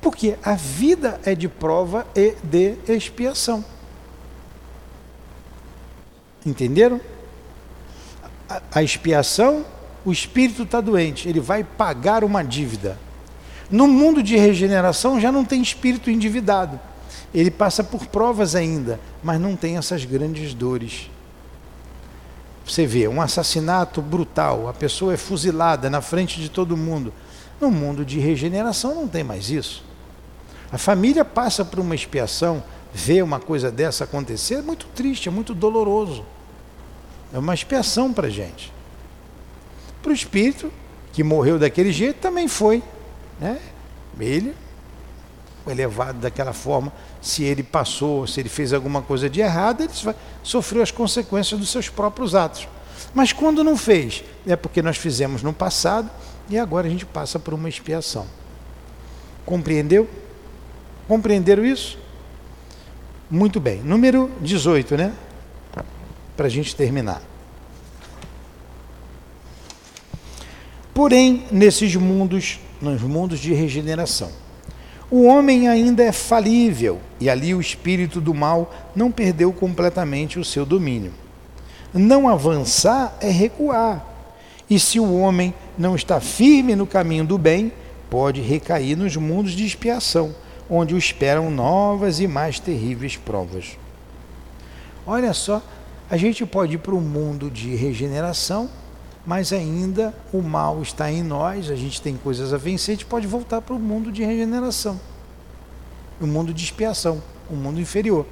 porque 0.00 0.36
a 0.42 0.54
vida 0.54 1.20
é 1.24 1.34
de 1.34 1.48
prova 1.48 2.06
e 2.14 2.34
de 2.42 2.76
expiação. 2.88 3.64
Entenderam? 6.44 7.00
A, 8.48 8.60
a 8.74 8.82
expiação 8.82 9.64
o 10.04 10.12
espírito 10.12 10.62
está 10.62 10.80
doente, 10.80 11.28
ele 11.28 11.40
vai 11.40 11.62
pagar 11.62 12.24
uma 12.24 12.42
dívida. 12.42 12.98
No 13.70 13.86
mundo 13.86 14.22
de 14.22 14.36
regeneração 14.36 15.20
já 15.20 15.30
não 15.30 15.44
tem 15.44 15.62
espírito 15.62 16.10
endividado. 16.10 16.78
Ele 17.34 17.50
passa 17.50 17.82
por 17.82 18.06
provas 18.06 18.54
ainda, 18.54 19.00
mas 19.22 19.40
não 19.40 19.56
tem 19.56 19.78
essas 19.78 20.04
grandes 20.04 20.52
dores. 20.52 21.10
Você 22.66 22.86
vê 22.86 23.08
um 23.08 23.20
assassinato 23.20 24.02
brutal, 24.02 24.68
a 24.68 24.72
pessoa 24.72 25.14
é 25.14 25.16
fuzilada 25.16 25.88
na 25.88 26.00
frente 26.00 26.40
de 26.40 26.48
todo 26.48 26.76
mundo. 26.76 27.12
No 27.60 27.70
mundo 27.70 28.04
de 28.04 28.18
regeneração 28.18 28.94
não 28.94 29.08
tem 29.08 29.24
mais 29.24 29.50
isso. 29.50 29.84
A 30.70 30.78
família 30.78 31.24
passa 31.24 31.64
por 31.64 31.80
uma 31.80 31.94
expiação, 31.94 32.62
vê 32.92 33.22
uma 33.22 33.38
coisa 33.38 33.70
dessa 33.70 34.04
acontecer, 34.04 34.56
é 34.56 34.62
muito 34.62 34.86
triste, 34.94 35.28
é 35.28 35.32
muito 35.32 35.54
doloroso. 35.54 36.24
É 37.32 37.38
uma 37.38 37.54
expiação 37.54 38.12
para 38.12 38.26
a 38.26 38.30
gente. 38.30 38.71
Para 40.02 40.10
o 40.10 40.14
espírito, 40.14 40.72
que 41.12 41.22
morreu 41.22 41.58
daquele 41.58 41.92
jeito, 41.92 42.18
também 42.18 42.48
foi. 42.48 42.82
Né? 43.40 43.58
Ele 44.18 44.54
foi 45.64 45.74
levado 45.74 46.18
daquela 46.18 46.52
forma. 46.52 46.92
Se 47.20 47.44
ele 47.44 47.62
passou, 47.62 48.26
se 48.26 48.40
ele 48.40 48.48
fez 48.48 48.72
alguma 48.72 49.00
coisa 49.00 49.30
de 49.30 49.40
errado, 49.40 49.82
ele 49.82 49.92
sofreu 50.42 50.82
as 50.82 50.90
consequências 50.90 51.58
dos 51.58 51.70
seus 51.70 51.88
próprios 51.88 52.34
atos. 52.34 52.68
Mas 53.14 53.32
quando 53.32 53.62
não 53.62 53.76
fez, 53.76 54.24
é 54.46 54.56
porque 54.56 54.82
nós 54.82 54.96
fizemos 54.96 55.42
no 55.42 55.52
passado 55.52 56.10
e 56.48 56.58
agora 56.58 56.86
a 56.86 56.90
gente 56.90 57.06
passa 57.06 57.38
por 57.38 57.54
uma 57.54 57.68
expiação. 57.68 58.26
Compreendeu? 59.44 60.08
Compreenderam 61.06 61.64
isso? 61.64 61.98
Muito 63.30 63.60
bem. 63.60 63.80
Número 63.82 64.30
18, 64.40 64.96
né? 64.96 65.12
Para 66.36 66.46
a 66.46 66.50
gente 66.50 66.74
terminar. 66.74 67.22
Porém, 70.94 71.44
nesses 71.50 71.96
mundos, 71.96 72.60
nos 72.80 73.00
mundos 73.00 73.40
de 73.40 73.54
regeneração, 73.54 74.30
o 75.10 75.24
homem 75.24 75.68
ainda 75.68 76.02
é 76.02 76.12
falível 76.12 76.98
e 77.20 77.28
ali 77.28 77.54
o 77.54 77.60
espírito 77.60 78.20
do 78.20 78.34
mal 78.34 78.72
não 78.94 79.10
perdeu 79.10 79.52
completamente 79.52 80.38
o 80.38 80.44
seu 80.44 80.66
domínio. 80.66 81.12
Não 81.92 82.28
avançar 82.28 83.16
é 83.20 83.30
recuar. 83.30 84.06
E 84.68 84.78
se 84.78 84.98
o 84.98 85.18
homem 85.18 85.52
não 85.76 85.94
está 85.94 86.20
firme 86.20 86.74
no 86.74 86.86
caminho 86.86 87.24
do 87.24 87.36
bem, 87.36 87.72
pode 88.08 88.40
recair 88.40 88.96
nos 88.96 89.16
mundos 89.16 89.52
de 89.52 89.66
expiação, 89.66 90.34
onde 90.68 90.94
o 90.94 90.98
esperam 90.98 91.50
novas 91.50 92.20
e 92.20 92.26
mais 92.26 92.58
terríveis 92.58 93.16
provas. 93.16 93.76
Olha 95.06 95.32
só, 95.34 95.62
a 96.10 96.16
gente 96.16 96.44
pode 96.46 96.76
ir 96.76 96.78
para 96.78 96.94
o 96.94 97.00
mundo 97.00 97.50
de 97.50 97.74
regeneração 97.74 98.70
mas 99.24 99.52
ainda 99.52 100.14
o 100.32 100.42
mal 100.42 100.82
está 100.82 101.10
em 101.10 101.22
nós, 101.22 101.70
a 101.70 101.76
gente 101.76 102.02
tem 102.02 102.16
coisas 102.16 102.52
a 102.52 102.56
vencer, 102.56 102.94
a 102.94 102.96
gente 102.96 103.06
pode 103.06 103.26
voltar 103.26 103.60
para 103.60 103.74
o 103.74 103.78
mundo 103.78 104.10
de 104.10 104.24
regeneração, 104.24 105.00
o 106.20 106.26
mundo 106.26 106.52
de 106.52 106.64
expiação, 106.64 107.22
o 107.48 107.54
mundo 107.54 107.80
inferior. 107.80 108.26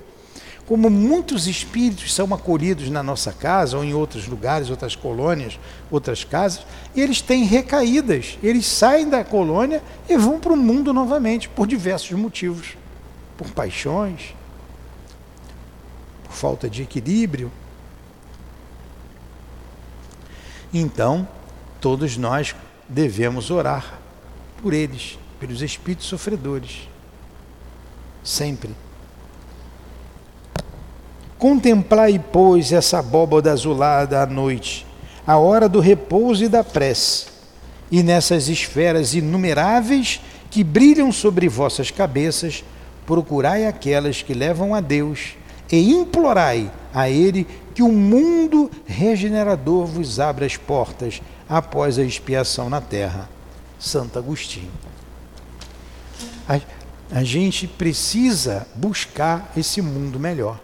Como 0.67 0.89
muitos 0.89 1.49
espíritos 1.49 2.15
são 2.15 2.33
acolhidos 2.33 2.91
na 2.91 3.03
nossa 3.03 3.33
casa 3.33 3.77
ou 3.77 3.83
em 3.83 3.93
outros 3.93 4.29
lugares, 4.29 4.71
outras 4.71 4.95
colônias, 4.95 5.59
outras 5.91 6.23
casas, 6.23 6.65
eles 6.95 7.21
têm 7.21 7.43
recaídas, 7.43 8.39
eles 8.41 8.67
saem 8.67 9.09
da 9.09 9.25
colônia 9.25 9.83
e 10.09 10.17
vão 10.17 10.39
para 10.39 10.53
o 10.53 10.57
mundo 10.57 10.93
novamente, 10.93 11.49
por 11.49 11.67
diversos 11.67 12.13
motivos, 12.13 12.77
por 13.37 13.51
paixões, 13.51 14.33
por 16.23 16.33
falta 16.33 16.71
de 16.71 16.83
equilíbrio, 16.83 17.51
Então, 20.73 21.27
todos 21.81 22.17
nós 22.17 22.55
devemos 22.89 23.51
orar 23.51 23.99
por 24.63 24.73
eles, 24.73 25.19
pelos 25.39 25.63
espíritos 25.63 26.07
sofredores. 26.07 26.89
Sempre. 28.23 28.71
Contemplai, 31.39 32.23
pois, 32.33 32.71
essa 32.71 32.99
abóboda 32.99 33.51
azulada 33.51 34.23
à 34.23 34.27
noite, 34.27 34.87
a 35.27 35.39
hora 35.39 35.69
do 35.69 35.81
repouso 35.81 36.45
e 36.45 36.49
da 36.49 36.63
prece, 36.63 37.27
e 37.91 38.03
nessas 38.03 38.49
esferas 38.49 39.15
inumeráveis 39.15 40.21
que 40.51 40.63
brilham 40.63 41.11
sobre 41.11 41.49
vossas 41.49 41.91
cabeças, 41.91 42.63
procurai 43.07 43.67
aquelas 43.67 44.23
que 44.23 44.35
levam 44.35 44.75
a 44.75 44.81
Deus 44.81 45.35
e 45.73 45.93
implorai 45.93 46.71
a 46.93 47.09
Ele 47.09 47.47
que 47.75 47.83
o 47.83 47.93
mundo 47.93 48.71
regenerador 48.87 49.87
vos 49.87 50.19
abra 50.19 50.47
as 50.47 50.57
portas 50.57 51.23
após 51.49 51.99
a 51.99 52.03
expiação 52.03 52.69
na 52.69 52.81
terra. 52.81 53.29
Santo 53.79 54.19
Agostinho. 54.19 54.71
A, 56.49 56.61
a 57.11 57.25
gente 57.25 57.67
precisa 57.67 58.67
buscar 58.75 59.51
esse 59.57 59.81
mundo 59.81 60.21
melhor. 60.21 60.61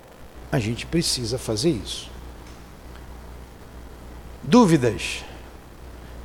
A 0.53 0.59
gente 0.59 0.87
precisa 0.87 1.39
fazer 1.39 1.71
isso. 1.71 2.11
Dúvidas? 4.43 5.25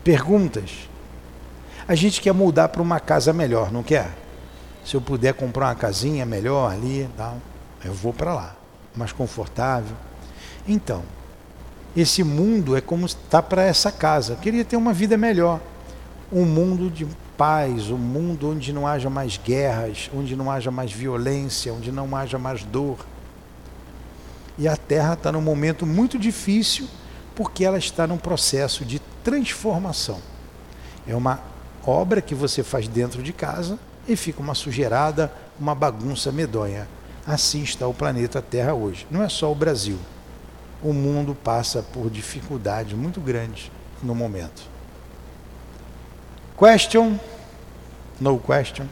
Perguntas? 0.04 0.90
A 1.88 1.96
gente 1.96 2.22
quer 2.22 2.34
mudar 2.34 2.70
para 2.70 2.82
uma 2.82 3.00
casa 3.00 3.34
melhor, 3.34 3.72
não 3.72 3.84
quer? 3.84 4.16
Se 4.86 4.96
eu 4.96 5.02
puder 5.02 5.34
comprar 5.34 5.68
uma 5.68 5.76
casinha 5.76 6.26
melhor 6.26 6.72
ali, 6.72 7.10
tal, 7.18 7.38
eu 7.84 7.94
vou 7.94 8.14
para 8.14 8.34
lá, 8.34 8.56
mais 8.96 9.12
confortável. 9.12 9.96
Então, 10.68 11.04
esse 11.96 12.24
mundo 12.24 12.76
é 12.76 12.82
como 12.82 13.06
está 13.06 13.42
para 13.42 13.64
essa 13.64 13.92
casa. 13.92 14.34
Eu 14.34 14.38
queria 14.38 14.64
ter 14.64 14.78
uma 14.78 14.94
vida 14.94 15.18
melhor, 15.18 15.60
um 16.32 16.46
mundo 16.46 16.90
de 16.90 17.06
paz, 17.38 17.90
um 17.90 17.98
mundo 17.98 18.50
onde 18.52 18.72
não 18.72 18.88
haja 18.88 19.10
mais 19.10 19.38
guerras, 19.38 20.10
onde 20.14 20.36
não 20.36 20.50
haja 20.50 20.72
mais 20.72 20.92
violência, 20.92 21.74
onde 21.74 21.92
não 21.92 22.16
haja 22.16 22.38
mais 22.38 22.64
dor. 22.64 23.06
E 24.58 24.68
a 24.68 24.78
Terra 24.78 25.14
está 25.14 25.32
num 25.32 25.42
momento 25.42 25.86
muito 25.86 26.20
difícil 26.20 26.88
porque 27.36 27.66
ela 27.66 27.78
está 27.78 28.06
num 28.06 28.18
processo 28.18 28.86
de 28.86 29.00
transformação. 29.24 30.20
É 31.08 31.16
uma 31.16 31.40
obra 31.86 32.22
que 32.22 32.36
você 32.36 32.62
faz 32.64 32.88
dentro 32.88 33.24
de 33.24 33.34
casa 33.34 33.80
e 34.08 34.16
fica 34.16 34.42
uma 34.42 34.54
sujeirada, 34.54 35.34
uma 35.60 35.74
bagunça 35.74 36.32
medonha. 36.32 36.88
Assim 37.32 37.64
está 37.64 37.88
o 37.88 37.94
planeta 37.94 38.42
Terra 38.42 38.74
hoje. 38.74 39.08
Não 39.10 39.24
é 39.24 39.30
só 39.30 39.50
o 39.50 39.56
Brasil. 39.56 39.98
O 40.84 40.92
mundo 40.92 41.34
passa 41.34 41.82
por 41.82 42.10
dificuldades 42.10 42.92
muito 42.92 43.22
grandes 43.22 43.72
no 44.04 44.14
momento. 44.14 44.64
Question? 46.58 47.18
No 48.20 48.38
question? 48.38 48.86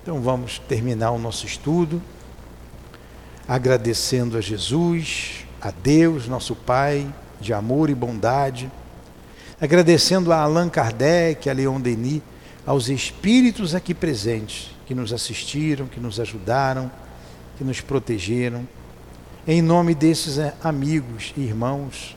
Então 0.00 0.20
vamos 0.20 0.60
terminar 0.60 1.10
o 1.10 1.18
nosso 1.18 1.44
estudo 1.44 2.00
agradecendo 3.48 4.38
a 4.38 4.40
Jesus, 4.40 5.44
a 5.60 5.72
Deus, 5.72 6.28
nosso 6.28 6.54
Pai, 6.54 7.12
de 7.40 7.52
amor 7.52 7.90
e 7.90 7.94
bondade 7.96 8.70
agradecendo 9.60 10.32
a 10.32 10.36
Allan 10.36 10.68
Kardec, 10.68 11.48
a 11.48 11.52
Leon 11.52 11.80
Denis, 11.80 12.22
aos 12.66 12.88
espíritos 12.88 13.74
aqui 13.74 13.94
presentes 13.94 14.75
que 14.86 14.94
nos 14.94 15.12
assistiram, 15.12 15.86
que 15.86 16.00
nos 16.00 16.18
ajudaram, 16.20 16.90
que 17.58 17.64
nos 17.64 17.80
protegeram. 17.80 18.66
Em 19.46 19.60
nome 19.60 19.94
desses 19.94 20.38
eh, 20.38 20.54
amigos 20.62 21.34
e 21.36 21.40
irmãos, 21.40 22.16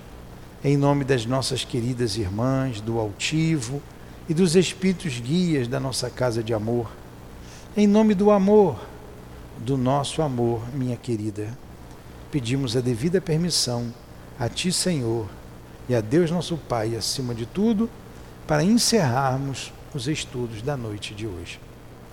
em 0.63 0.77
nome 0.77 1.03
das 1.03 1.25
nossas 1.25 1.63
queridas 1.63 2.15
irmãs, 2.15 2.79
do 2.79 2.99
altivo 2.99 3.81
e 4.27 4.33
dos 4.33 4.55
espíritos 4.55 5.19
guias 5.19 5.67
da 5.67 5.79
nossa 5.79 6.09
casa 6.09 6.43
de 6.43 6.53
amor, 6.53 6.91
em 7.75 7.87
nome 7.87 8.13
do 8.13 8.31
amor, 8.31 8.79
do 9.57 9.77
nosso 9.77 10.21
amor, 10.21 10.61
minha 10.73 10.95
querida, 10.95 11.57
pedimos 12.31 12.77
a 12.77 12.81
devida 12.81 13.19
permissão 13.19 13.93
a 14.39 14.47
Ti, 14.47 14.71
Senhor 14.71 15.27
e 15.89 15.95
a 15.95 16.01
Deus 16.01 16.31
nosso 16.31 16.55
Pai, 16.55 16.95
acima 16.95 17.35
de 17.35 17.45
tudo, 17.45 17.89
para 18.47 18.63
encerrarmos 18.63 19.73
os 19.93 20.07
estudos 20.07 20.61
da 20.61 20.77
noite 20.77 21.13
de 21.13 21.27
hoje. 21.27 21.59